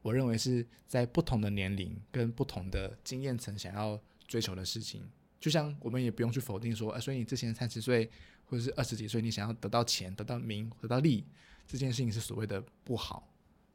[0.01, 3.97] 我认为是在不同的年龄跟不同的经验层想要
[4.28, 5.10] 追求的事情。
[5.39, 8.10] 就像我们也不用去否定说，啊，所以你之前三十岁
[8.45, 11.26] 或者是二十几岁，你想要得到钱、得到名、得到利，
[11.66, 13.32] 这件事情是所谓的不好，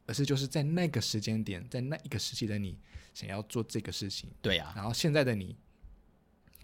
[0.08, 2.76] 而是就是在那个时间点，在那一个时期的你
[3.12, 4.28] 想要做这个事情。
[4.42, 4.72] 对呀、啊。
[4.74, 5.54] 然后现在的你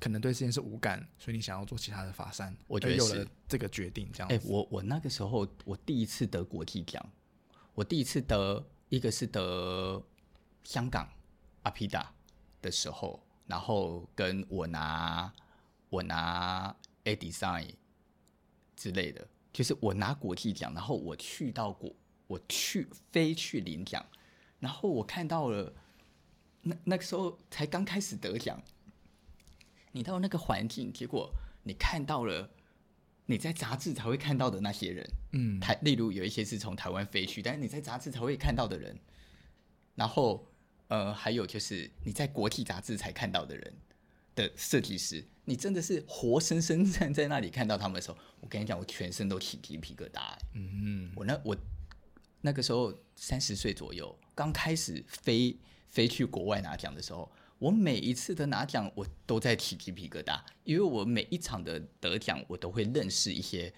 [0.01, 4.11] 可能对这件事无感，所以你想要做其他的法善，我觉得有了这个决定。
[4.13, 4.29] 这样。
[4.29, 7.07] 哎，我我那个时候我第一次得国际奖，
[7.75, 10.03] 我第一次得一个是得
[10.65, 11.09] 香港
[11.63, 12.13] 阿皮达
[12.61, 13.23] 的时候。
[13.47, 15.31] 然后跟我拿
[15.91, 17.75] 我拿 A Design
[18.75, 21.95] 之类的，就是我拿国际奖，然后我去到国，
[22.27, 24.05] 我去飞去领奖，
[24.61, 25.75] 然后我看到了
[26.63, 28.63] 那那个时候才刚开始得奖，
[29.93, 32.51] 你到那个环境，结果你看到了
[33.27, 38.99] 你在杂志才会看到的那些人，嗯，台例如有一些是从台湾飞去，但是你在杂志才会看到的人，
[39.95, 40.47] 然后。
[40.89, 43.75] 呃，还有就是你在国际杂志才看到的人
[44.35, 50.37] 的设计师，你真的是活生生站在那里看到他们的时候，我跟你讲，我全身都起鸡皮疙瘩。
[50.53, 51.57] 嗯嗯，我那我
[52.45, 55.57] 那个时候三十岁左右，刚开始飞
[55.89, 63.73] 飞去国外拿奖的时候，我每一次的拿奖我都在起鸡皮疙瘩，因为我每一场的得奖，我都会认识一些。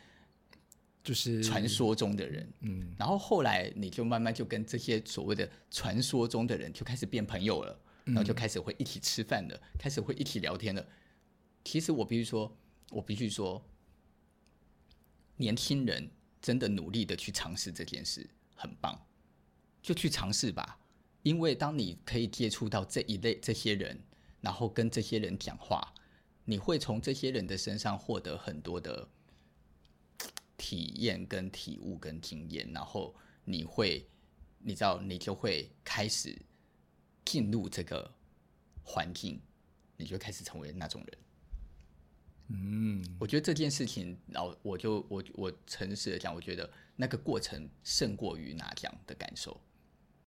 [1.05, 10.85] 就是传说中的人，嗯，然后后来你就慢慢就跟这些所谓的传说中的人就开始变朋友了，然后就开始会一起吃饭了，开始会一起聊天了。
[11.65, 12.57] 其实我必须说，
[12.91, 13.65] 我必须说，
[15.37, 16.11] 年轻人
[16.43, 19.07] 真的努力的去尝试这件事很棒，
[19.81, 20.81] 就去尝试吧。
[21.23, 24.03] 因为当你可以接触到这一类这些人，
[24.41, 25.95] 然后跟这些人讲话，
[26.45, 29.09] 你会从这些人的身上获得很多的。
[30.59, 34.09] 体验跟体悟跟经验，然后你会，
[34.59, 36.35] 你知道，你就会开始
[37.27, 38.11] 进入这个
[38.83, 39.39] 环境，
[39.99, 41.19] 你就开始成为那种人。
[42.49, 49.61] 嗯，我觉得这件事情，然后我就我我诚实的讲，我觉得那个过程胜过于拿奖的感受。